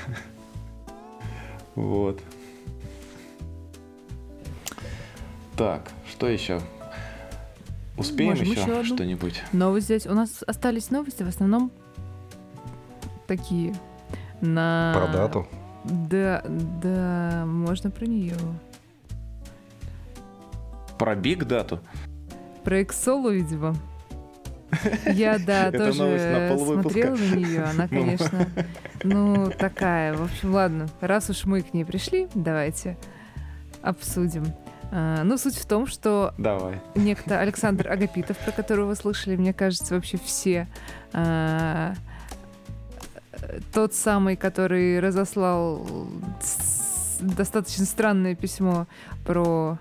[1.75, 2.19] Вот.
[5.55, 6.59] Так, что еще?
[7.97, 9.41] Успеем Можем еще, еще что-нибудь?
[9.53, 10.07] Новости здесь.
[10.07, 11.71] У нас остались новости в основном
[13.27, 13.75] такие
[14.41, 14.93] на...
[14.93, 15.47] Про дату?
[15.83, 16.43] Да,
[16.81, 18.35] да, можно про нее.
[20.97, 21.79] Про Биг Дату?
[22.63, 23.75] Про Эксолу, видимо.
[25.05, 27.63] Я, да, тоже смотрела на нее.
[27.63, 27.99] Она, ну.
[27.99, 28.47] конечно,
[29.03, 30.13] ну, такая.
[30.13, 32.97] В общем, ладно, раз уж мы к ней пришли, давайте
[33.81, 34.45] обсудим.
[34.91, 36.79] А, ну, суть в том, что Давай.
[36.95, 40.67] некто Александр Агапитов, про которого вы слышали, мне кажется, вообще все
[41.13, 41.93] а,
[43.73, 45.85] тот самый, который разослал
[47.21, 48.87] достаточно странное письмо
[49.25, 49.77] про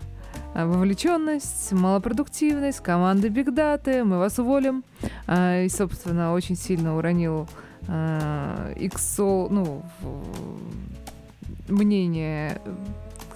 [0.55, 4.85] а, вовлеченность, малопродуктивность, команды Big Data, мы вас уволим.
[5.27, 7.49] А, и, собственно, очень сильно уронил
[7.87, 9.83] XO, а, ну,
[11.69, 12.61] мнение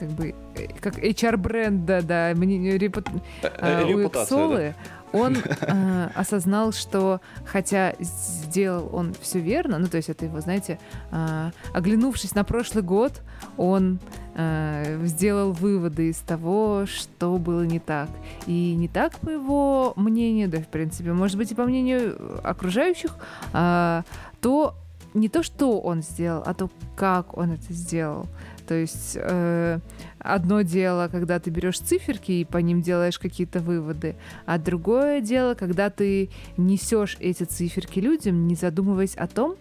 [0.03, 0.35] как бы
[0.81, 3.07] как HR бренда, да, мнение репут...
[3.43, 9.99] Э, у Xolы, да он э, осознал, что хотя сделал он все верно, ну то
[9.99, 10.79] есть это его, знаете,
[11.11, 13.21] э, оглянувшись на прошлый год,
[13.57, 14.01] он
[14.35, 18.09] э, сделал выводы из того, что было не так.
[18.47, 23.15] И не так, по его мнению, да, в принципе, может быть и по мнению окружающих,
[23.53, 24.03] э,
[24.41, 24.75] то
[25.15, 28.27] не то, что он сделал, а то, как он это сделал.
[28.67, 29.79] То есть э,
[30.19, 35.55] одно дело, когда ты берешь циферки и по ним делаешь какие-то выводы, а другое дело,
[35.55, 39.57] когда ты несешь эти циферки людям, не задумываясь о том,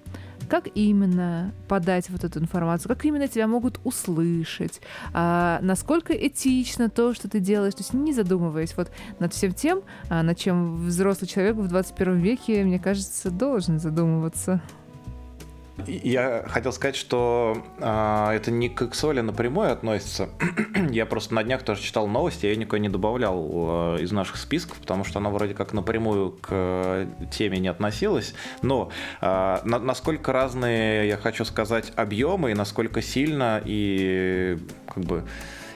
[0.52, 4.82] как именно подать вот эту информацию, как именно тебя могут услышать,
[5.14, 9.82] а, насколько этично то, что ты делаешь, то есть не задумываясь вот над всем тем,
[10.10, 14.62] а, над чем взрослый человек в 21 веке, мне кажется, должен задумываться.
[15.88, 20.30] Я хотел сказать, что э, это не к Xoli напрямую относится.
[20.92, 24.78] я просто на днях тоже читал новости, я никакой не добавлял э, из наших списков,
[24.80, 28.34] потому что она вроде как напрямую к теме не относилась.
[28.62, 34.58] Но э, на, насколько разные, я хочу сказать, объемы и насколько сильно и
[34.88, 35.26] как бы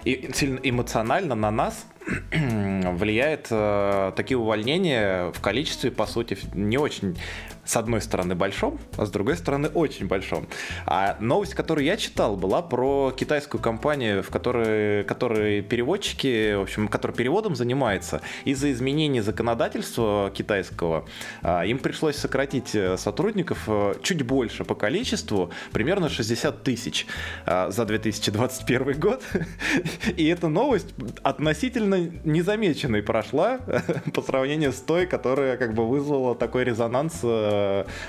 [0.05, 1.85] и сильно эмоционально на нас
[2.31, 7.17] влияет э, такие увольнения в количестве, по сути, не очень
[7.65, 10.47] с одной стороны большом, а с другой стороны очень большом.
[10.85, 16.87] А новость, которую я читал, была про китайскую компанию, в которой, которой переводчики, в общем,
[16.87, 18.21] которая переводом занимается.
[18.45, 21.05] Из-за изменений законодательства китайского
[21.41, 27.07] а, им пришлось сократить э, сотрудников э, чуть больше по количеству, примерно 60 тысяч
[27.45, 29.23] а, за 2021 год.
[30.17, 30.93] И эта новость
[31.23, 33.59] относительно незамеченной прошла
[34.13, 37.54] по сравнению с той, которая как бы вызвала такой резонанс э,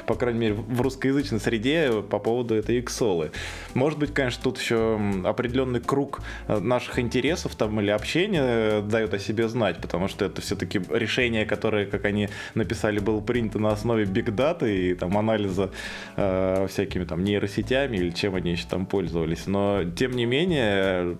[0.07, 3.31] по крайней мере, в русскоязычной среде по поводу этой иксолы.
[3.75, 9.19] Может быть, конечно, тут еще определенный круг э, наших интересов там или общения дает о
[9.19, 14.05] себе знать, потому что это все-таки решение, которое, как они написали, было принято на основе
[14.05, 15.71] бигдаты и там анализа
[16.17, 19.47] э, всякими там нейросетями или чем они еще там пользовались.
[19.47, 21.17] Но, тем не менее,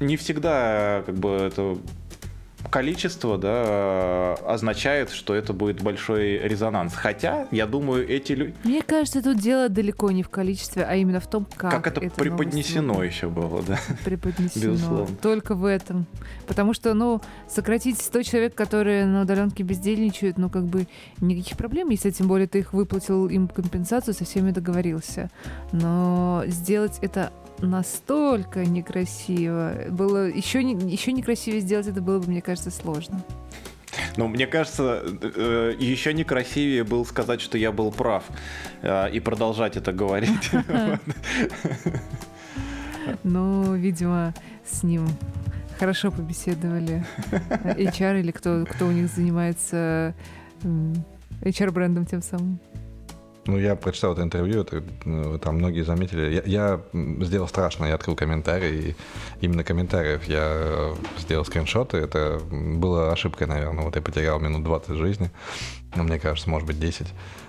[0.00, 1.76] не всегда как бы это
[2.70, 6.94] количество да, означает, что это будет большой резонанс.
[6.94, 8.54] Хотя, я думаю, эти люди...
[8.64, 12.00] Мне кажется, тут дело далеко не в количестве, а именно в том, как, как это
[12.10, 13.78] преподнесено еще было, да.
[14.04, 14.72] Преподнесено.
[14.72, 15.16] Безусловно.
[15.22, 16.06] Только в этом.
[16.46, 20.86] Потому что, ну, сократить 100 человек, которые на удаленке бездельничают, ну, как бы
[21.20, 25.30] никаких проблем, если тем более ты их выплатил им компенсацию, со всеми договорился.
[25.72, 29.86] Но сделать это настолько некрасиво.
[29.90, 33.22] Было еще, еще некрасивее сделать это было бы, мне кажется, сложно.
[34.16, 38.24] Ну, мне кажется, э, еще некрасивее было сказать, что я был прав,
[38.82, 40.50] э, и продолжать это говорить.
[43.22, 44.34] Ну, видимо,
[44.68, 45.06] с ним
[45.78, 50.12] хорошо побеседовали HR или кто, кто у них занимается
[51.42, 52.58] HR-брендом тем самым.
[53.46, 56.34] Ну, я прочитал это интервью, это, ну, там многие заметили.
[56.34, 56.80] Я, я
[57.24, 58.96] сделал страшно, я открыл комментарии,
[59.40, 61.98] именно комментариев я сделал скриншоты.
[61.98, 63.84] Это была ошибкой, наверное.
[63.84, 65.30] Вот я потерял минут 20 жизни,
[65.94, 67.06] ну, мне кажется, может быть, 10.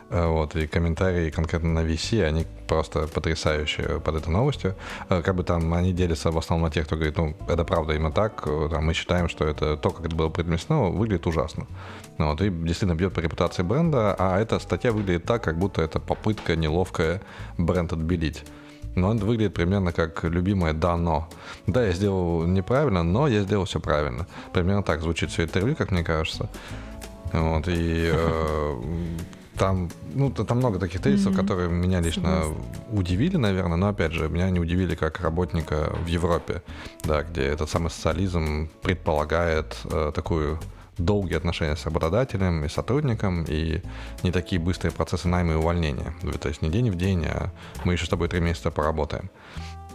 [0.09, 4.75] Э, вот, и комментарии конкретно на VC, они просто потрясающие под этой новостью.
[5.09, 7.93] Э, как бы там они делятся в основном на тех, кто говорит, ну, это правда
[7.93, 11.67] именно так, э, там, мы считаем, что это то, как это было предместно, выглядит ужасно.
[12.17, 15.99] Вот, и действительно бьет по репутации бренда, а эта статья выглядит так, как будто это
[15.99, 17.21] попытка неловкая
[17.57, 18.45] бренд отбелить.
[18.95, 21.29] Но он выглядит примерно как любимое «да, но».
[21.67, 24.25] Да, я сделал неправильно, но я сделал все правильно.
[24.53, 26.49] Примерно так звучит все интервью, как мне кажется.
[27.31, 28.81] Вот, и э,
[29.57, 31.41] там, ну, там много таких тезисов, mm-hmm.
[31.41, 32.55] которые меня лично Согласна.
[32.91, 36.61] удивили, наверное, но опять же, меня не удивили как работника в Европе,
[37.03, 40.59] да, где этот самый социализм предполагает э, такую
[40.97, 43.81] долгие отношения с работодателем и сотрудником, и
[44.23, 46.13] не такие быстрые процессы найма и увольнения.
[46.39, 47.51] То есть не день в день, а
[47.83, 49.29] мы еще с тобой три месяца поработаем.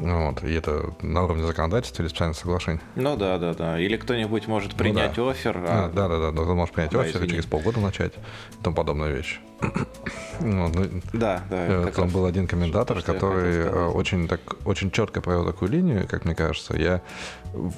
[0.02, 2.80] Вот, и это на уровне законодательства или специальных соглашений.
[2.96, 3.78] Ну да, да, да.
[3.78, 5.30] Или кто-нибудь может принять ну, да.
[5.30, 5.56] офер.
[5.58, 5.92] А...
[5.94, 6.42] Да, да, да, да.
[6.42, 8.12] Ты можешь принять да, офер и через полгода начать.
[8.14, 9.40] И тому подобная вещь.
[10.40, 10.72] Ну,
[11.12, 11.66] да, да.
[11.68, 16.24] Э, там был один комментатор, который э, очень, так, очень четко провел такую линию, как
[16.24, 16.76] мне кажется.
[16.76, 17.00] Я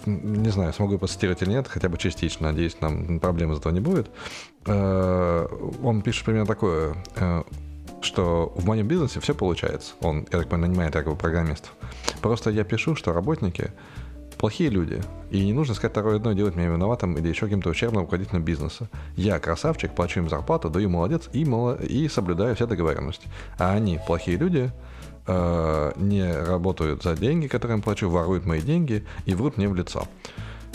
[0.06, 2.48] не знаю, смогу процитировать или нет, хотя бы частично.
[2.52, 4.08] Надеюсь, нам проблем из этого не будет.
[4.66, 5.46] Э,
[5.82, 6.94] он пишет примерно такое
[8.04, 9.94] что в моем бизнесе все получается.
[10.00, 11.72] Он, я так понимаю, нанимает якобы программистов.
[12.24, 13.70] Просто я пишу, что работники
[14.38, 15.02] плохие люди.
[15.30, 18.88] И не нужно сказать второе одно делать меня виноватым или еще каким-то ущербным руководителем бизнеса.
[19.14, 23.28] Я красавчик, плачу им зарплату, даю молодец и, мало, и соблюдаю все договоренности.
[23.58, 24.72] А они плохие люди,
[25.26, 29.74] э, не работают за деньги, которые им плачу, воруют мои деньги и врут мне в
[29.74, 30.08] лицо.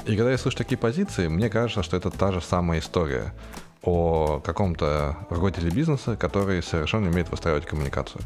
[0.06, 3.34] И когда я слышу такие позиции, мне кажется, что это та же самая история
[3.82, 8.22] о каком-то руководителе бизнеса, который совершенно не умеет выстраивать коммуникацию.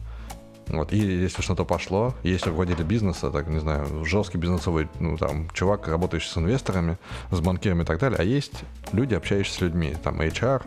[0.68, 0.93] Вот.
[0.93, 5.88] И если что-то пошло, есть руководитель бизнеса, так, не знаю, жесткий бизнесовый, ну, там, чувак,
[5.88, 6.97] работающий с инвесторами,
[7.32, 10.64] с банкирами и так далее, а есть люди, общающиеся с людьми, там, HR,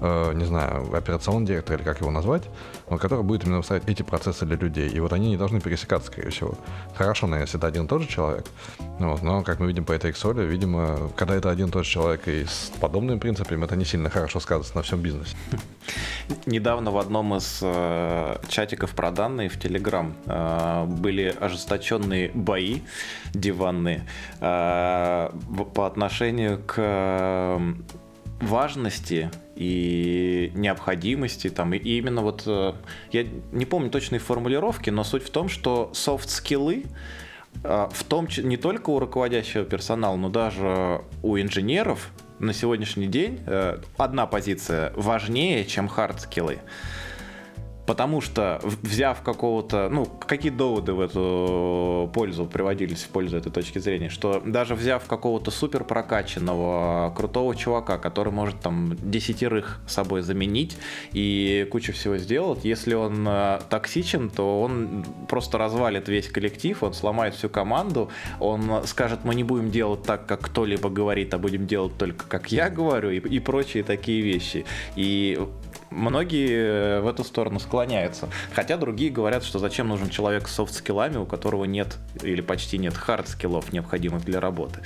[0.00, 2.44] э, не знаю, операционный директор или как его назвать,
[2.88, 4.88] вот, который будет именно ставить эти процессы для людей.
[4.88, 6.54] И вот они не должны пересекаться, скорее всего.
[6.94, 8.46] Хорошо, наверное, если это один и тот же человек,
[8.98, 11.90] вот, но, как мы видим по этой XOL, видимо, когда это один и тот же
[11.90, 15.36] человек и с подобными принципами, это не сильно хорошо сказывается на всем бизнесе.
[16.46, 22.80] Недавно в одном из э, чатиков про данные в Телеграм э, были ожесточенные бои
[23.32, 24.06] диванные
[24.40, 25.30] э,
[25.74, 27.74] по отношению к э,
[28.40, 32.72] важности и необходимости там и именно вот э,
[33.12, 36.84] я не помню точные формулировки, но суть в том, что софт-скиллы
[37.62, 43.40] э, в том не только у руководящего персонала, но даже у инженеров на сегодняшний день
[43.46, 46.58] э, одна позиция важнее, чем хард-скиллы.
[47.90, 53.80] Потому что, взяв какого-то, ну, какие доводы в эту пользу приводились в пользу этой точки
[53.80, 60.76] зрения, что даже взяв какого-то супер прокачанного, крутого чувака, который может там десятерых собой заменить
[61.10, 66.94] и кучу всего сделать, если он э, токсичен, то он просто развалит весь коллектив, он
[66.94, 71.66] сломает всю команду, он скажет, мы не будем делать так, как кто-либо говорит, а будем
[71.66, 74.64] делать только как я говорю и, и прочие такие вещи.
[74.94, 75.40] И
[75.90, 78.28] многие в эту сторону склоняются.
[78.54, 82.94] Хотя другие говорят, что зачем нужен человек с софт-скиллами, у которого нет или почти нет
[82.94, 84.80] хард-скиллов, необходимых для работы.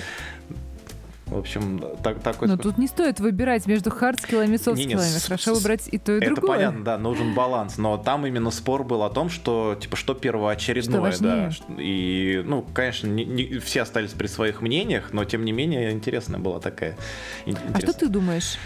[1.27, 2.49] В общем, так, такой...
[2.49, 5.19] Но тут не стоит выбирать между хардскиллами и софтскиллами.
[5.25, 6.57] Хорошо выбрать и то, и это другое.
[6.57, 7.79] Это понятно, да, нужен баланс.
[7.79, 11.51] Но там именно спор был о том, что, типа, что первоочередное, что да.
[11.79, 16.39] И, ну, конечно, не, не, все остались при своих мнениях, но, тем не менее, интересная
[16.39, 16.97] была такая.
[17.73, 18.59] А что ты думаешь?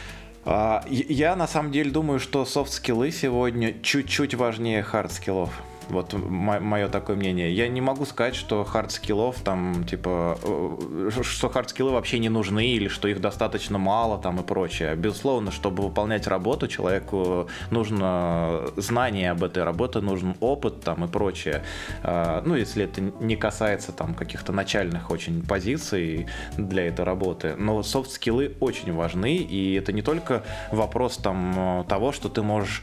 [0.51, 5.51] А, я, на самом деле, думаю, что софт-скиллы сегодня чуть-чуть важнее хард-скиллов.
[5.89, 7.53] Вот мое такое мнение.
[7.53, 12.89] Я не могу сказать, что хард-скиллов там, типа, э, что хард-скиллы вообще не нужны или
[12.89, 14.95] что их достаточно мало там и прочее.
[14.97, 21.63] Безусловно, чтобы выполнять работу, человеку нужно знание об этой работе, нужен опыт там и прочее.
[22.03, 26.27] А, ну, если это не касается там каких-то начальных очень позиций
[26.57, 27.55] для этой работы.
[27.57, 32.83] Но софт-скиллы очень важны, и это не только вопрос там того, что ты можешь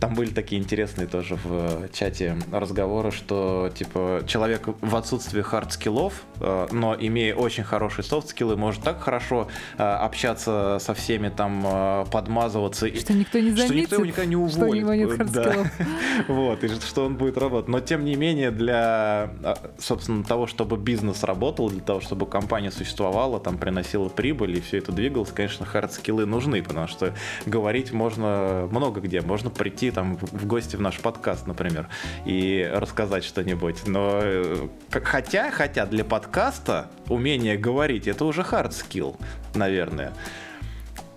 [0.00, 6.12] там были такие интересные тоже в э, чате разговоры, что типа человек в отсутствии хард-скиллов,
[6.40, 12.88] э, но имея очень хорошие софт-скиллы, может так хорошо э, общаться со всеми, там подмазываться.
[12.94, 14.54] Что никто не заметит, что никто его никогда не уволит.
[14.54, 15.70] Что у него нет да.
[16.28, 17.68] Вот, и что он будет работать.
[17.68, 19.30] Но тем не менее, для,
[19.78, 24.78] собственно, того, чтобы бизнес работал, для того, чтобы компания существовала, там приносила прибыль и все
[24.78, 27.14] это двигалось, конечно, хард-скиллы нужны, потому что
[27.46, 29.20] говорить можно много где.
[29.20, 31.88] Можно прийти там в гости в наш подкаст, например,
[32.26, 33.86] и рассказать что-нибудь.
[33.86, 39.16] Но э, хотя, хотя для подкаста умение говорить это уже hard skill,
[39.54, 40.12] наверное.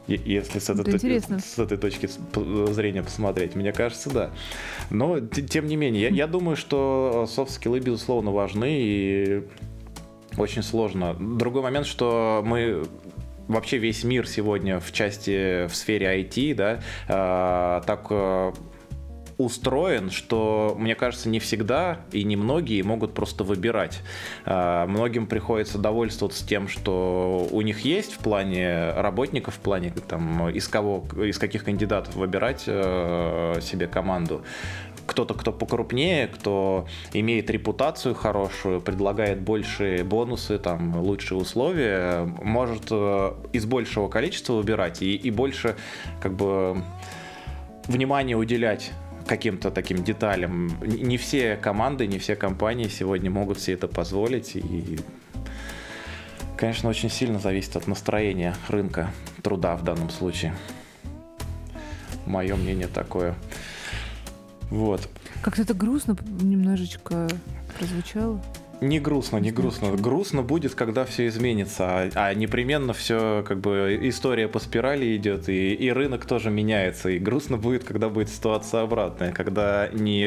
[0.08, 2.10] Если с этой, с этой точки
[2.74, 4.32] зрения посмотреть, мне кажется, да.
[4.90, 9.44] Но тем не менее, я, я думаю, что софт-скиллы, безусловно, важны и
[10.38, 11.14] очень сложно.
[11.14, 12.86] Другой момент, что мы
[13.48, 18.54] вообще весь мир сегодня в части, в сфере IT, да, э, так э,
[19.38, 24.02] устроен, что, мне кажется, не всегда и не многие могут просто выбирать.
[24.46, 30.50] Э, многим приходится довольствоваться тем, что у них есть в плане работников, в плане там,
[30.50, 34.44] из кого, из каких кандидатов выбирать себе команду
[35.06, 43.34] кто-то, кто покрупнее, кто имеет репутацию хорошую, предлагает большие бонусы, там, лучшие условия, может э,
[43.54, 45.76] из большего количества выбирать и, и больше
[46.22, 46.84] как бы
[47.88, 48.92] внимания уделять
[49.26, 50.78] каким-то таким деталям.
[50.82, 54.56] Не все команды, не все компании сегодня могут себе это позволить.
[54.56, 55.00] И,
[56.58, 59.12] конечно, очень сильно зависит от настроения рынка
[59.42, 60.54] труда в данном случае.
[62.26, 63.36] Мое мнение такое.
[64.72, 65.08] Вот.
[65.42, 67.28] Как-то это грустно немножечко
[67.78, 68.42] прозвучало.
[68.82, 69.96] Не грустно, не грустно.
[69.96, 75.50] Грустно будет, когда все изменится, а, а непременно все, как бы, история по спирали идет,
[75.50, 77.10] и, и рынок тоже меняется.
[77.10, 80.26] И грустно будет, когда будет ситуация обратная, когда не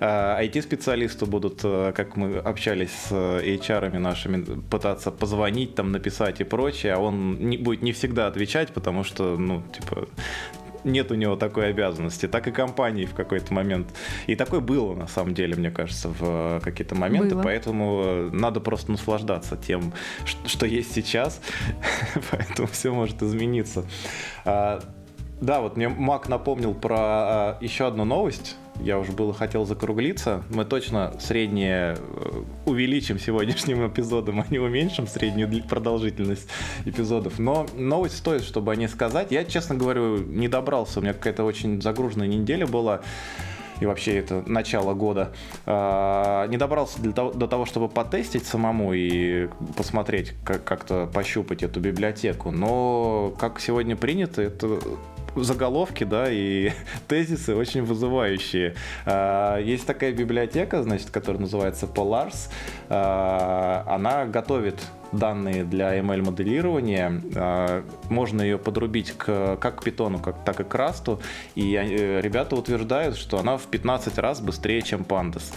[0.00, 6.44] а, IT-специалисты будут, а, как мы общались с HR нашими, пытаться позвонить, там, написать и
[6.44, 10.08] прочее, а он не, будет не всегда отвечать, потому что, ну, типа,
[10.84, 13.88] нет у него такой обязанности, так и компании в какой-то момент.
[14.26, 17.42] И такое было, на самом деле, мне кажется, в какие-то моменты, было.
[17.42, 19.92] поэтому надо просто наслаждаться тем,
[20.46, 21.40] что есть сейчас,
[22.30, 23.84] поэтому все может измениться.
[24.44, 24.82] А,
[25.40, 30.42] да, вот мне Мак напомнил про а, еще одну новость я уже было хотел закруглиться.
[30.50, 36.48] Мы точно среднее э, увеличим сегодняшним эпизодом, а не уменьшим среднюю продолжительность
[36.84, 37.38] эпизодов.
[37.38, 39.30] Но новость стоит, чтобы о ней сказать.
[39.30, 40.98] Я, честно говорю, не добрался.
[40.98, 43.00] У меня какая-то очень загруженная неделя была
[43.80, 45.32] и вообще это начало года,
[45.66, 51.62] а, не добрался для того, до того, чтобы потестить самому и посмотреть, как- как-то пощупать
[51.62, 52.50] эту библиотеку.
[52.50, 54.78] Но, как сегодня принято, это
[55.36, 56.70] заголовки, да, и
[57.08, 58.74] тезисы очень вызывающие.
[59.06, 62.50] А, есть такая библиотека, значит, которая называется Polars.
[62.88, 64.76] А, она готовит
[65.14, 67.22] данные для ML-моделирования.
[67.34, 71.20] А, можно ее подрубить к, как к питону, как, так и к расту.
[71.54, 75.52] И э, ребята утверждают, что она в 15 раз быстрее, чем Pandas.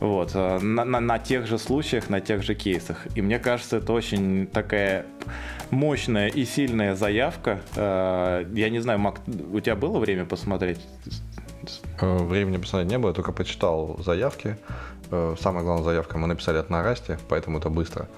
[0.00, 3.08] Вот, на, на, на тех же случаях, на тех же кейсах.
[3.16, 5.06] И мне кажется, это очень такая
[5.70, 7.60] мощная и сильная заявка.
[7.76, 9.20] Э, я не знаю, Мак,
[9.52, 10.80] у тебя было время посмотреть?
[12.00, 14.56] Э, времени посмотреть не было, только почитал заявки.
[15.10, 18.08] Э, самая главная заявка мы написали от на Расте, поэтому это быстро,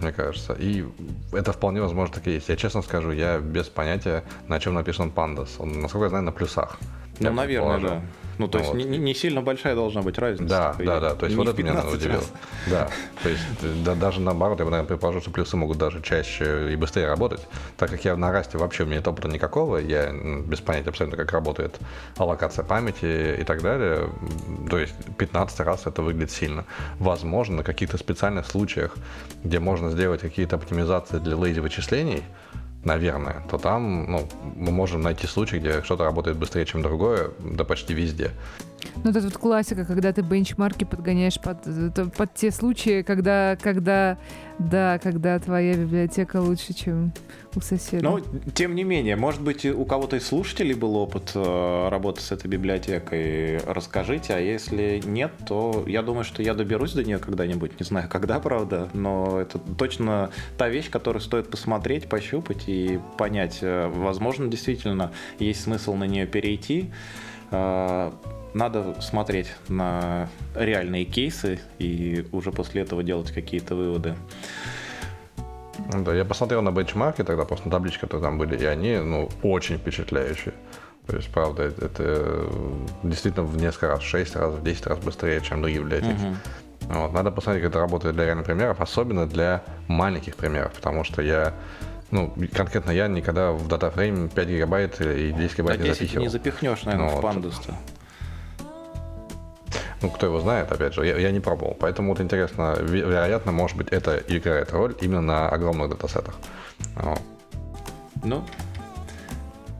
[0.00, 0.54] мне кажется.
[0.54, 0.84] И
[1.32, 2.48] это вполне возможно так и есть.
[2.48, 5.50] Я честно скажу, я без понятия, на чем написан Pandas.
[5.58, 6.78] Он, насколько я знаю, на плюсах.
[7.20, 8.02] Ну, наверное, да.
[8.38, 8.78] Ну, то есть Вот.
[8.78, 10.48] не, не сильно большая должна быть разница.
[10.48, 11.14] Да, И да, да.
[11.14, 12.22] То есть вот это меня 15 удивило.
[12.66, 12.88] Да.
[13.22, 13.42] То есть
[13.84, 17.40] да, даже наоборот, я бы, наверное, предположил, что плюсы могут даже чаще и быстрее работать.
[17.76, 21.16] Так как я на расте вообще у меня нет опыта никакого, я без понятия абсолютно,
[21.16, 21.78] как работает
[22.16, 24.08] аллокация памяти и так далее.
[24.70, 26.64] То есть 15 раз это выглядит сильно.
[26.98, 28.96] Возможно, на каких-то специальных случаях,
[29.44, 32.22] где можно сделать какие-то оптимизации для лейзи вычислений,
[32.84, 37.64] наверное, то там ну, мы можем найти случай, где что-то работает быстрее, чем другое, да
[37.64, 38.30] почти везде.
[39.04, 44.16] Ну, это вот классика, когда ты бенчмарки подгоняешь под, это- под те случаи, когда, когда,
[44.58, 47.12] да, когда твоя библиотека лучше, чем
[47.54, 48.02] у соседа.
[48.02, 48.20] Но,
[48.54, 52.48] тем не менее, может быть, у кого-то из слушателей был опыт э, работы с этой
[52.48, 53.58] библиотекой.
[53.58, 57.78] Расскажите, а если нет, то я думаю, что я доберусь до нее когда-нибудь.
[57.78, 63.58] Не знаю, когда, правда, но это точно та вещь, которую стоит посмотреть, пощупать и понять.
[63.62, 66.90] Э, Возможно, действительно, есть смысл на нее перейти.
[67.50, 68.10] Э,
[68.54, 74.16] Надо смотреть на реальные кейсы и уже после этого делать какие-то выводы.
[75.92, 78.96] Ну Да, я посмотрел на бенчмарки тогда, просто на таблички, которые там были, и они,
[78.96, 80.54] ну, очень впечатляющие.
[81.06, 82.46] То есть, правда, это, это
[83.02, 86.12] действительно в несколько раз, в 6 раз, в 10 раз быстрее, чем другие библиотеки.
[86.20, 86.36] Мгм.
[86.88, 91.22] Вот, надо посмотреть, как это работает для реальных примеров, особенно для маленьких примеров, потому что
[91.22, 91.52] я,
[92.10, 96.22] ну, конкретно я никогда в датафрейм 5 гигабайт и 10 А гигабайт не 10 запихивал.
[96.24, 97.74] не запихнешь, наверное, Ну в пандус-то.
[100.00, 101.74] Ну, кто его знает, опять же, я, я не пробовал.
[101.78, 106.36] Поэтому вот интересно, ве- вероятно, может быть, это играет роль именно на огромных датасетах.
[106.94, 107.20] Вот.
[108.22, 108.44] Ну,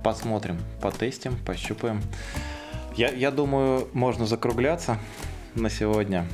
[0.02, 2.02] посмотрим, потестим, пощупаем.
[2.96, 4.98] Я, я думаю, можно закругляться
[5.54, 6.26] на сегодня.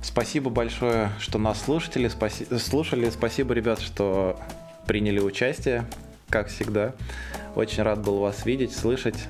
[0.00, 3.10] Спасибо большое, что нас слушатели, спаси- слушали.
[3.10, 4.38] Спасибо, ребят, что
[4.86, 5.84] приняли участие,
[6.28, 6.94] как всегда.
[7.54, 9.28] Очень рад был вас видеть, слышать.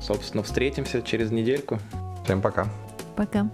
[0.00, 1.78] Собственно, встретимся через недельку.
[2.24, 2.66] Всем пока.
[3.16, 3.48] Пока.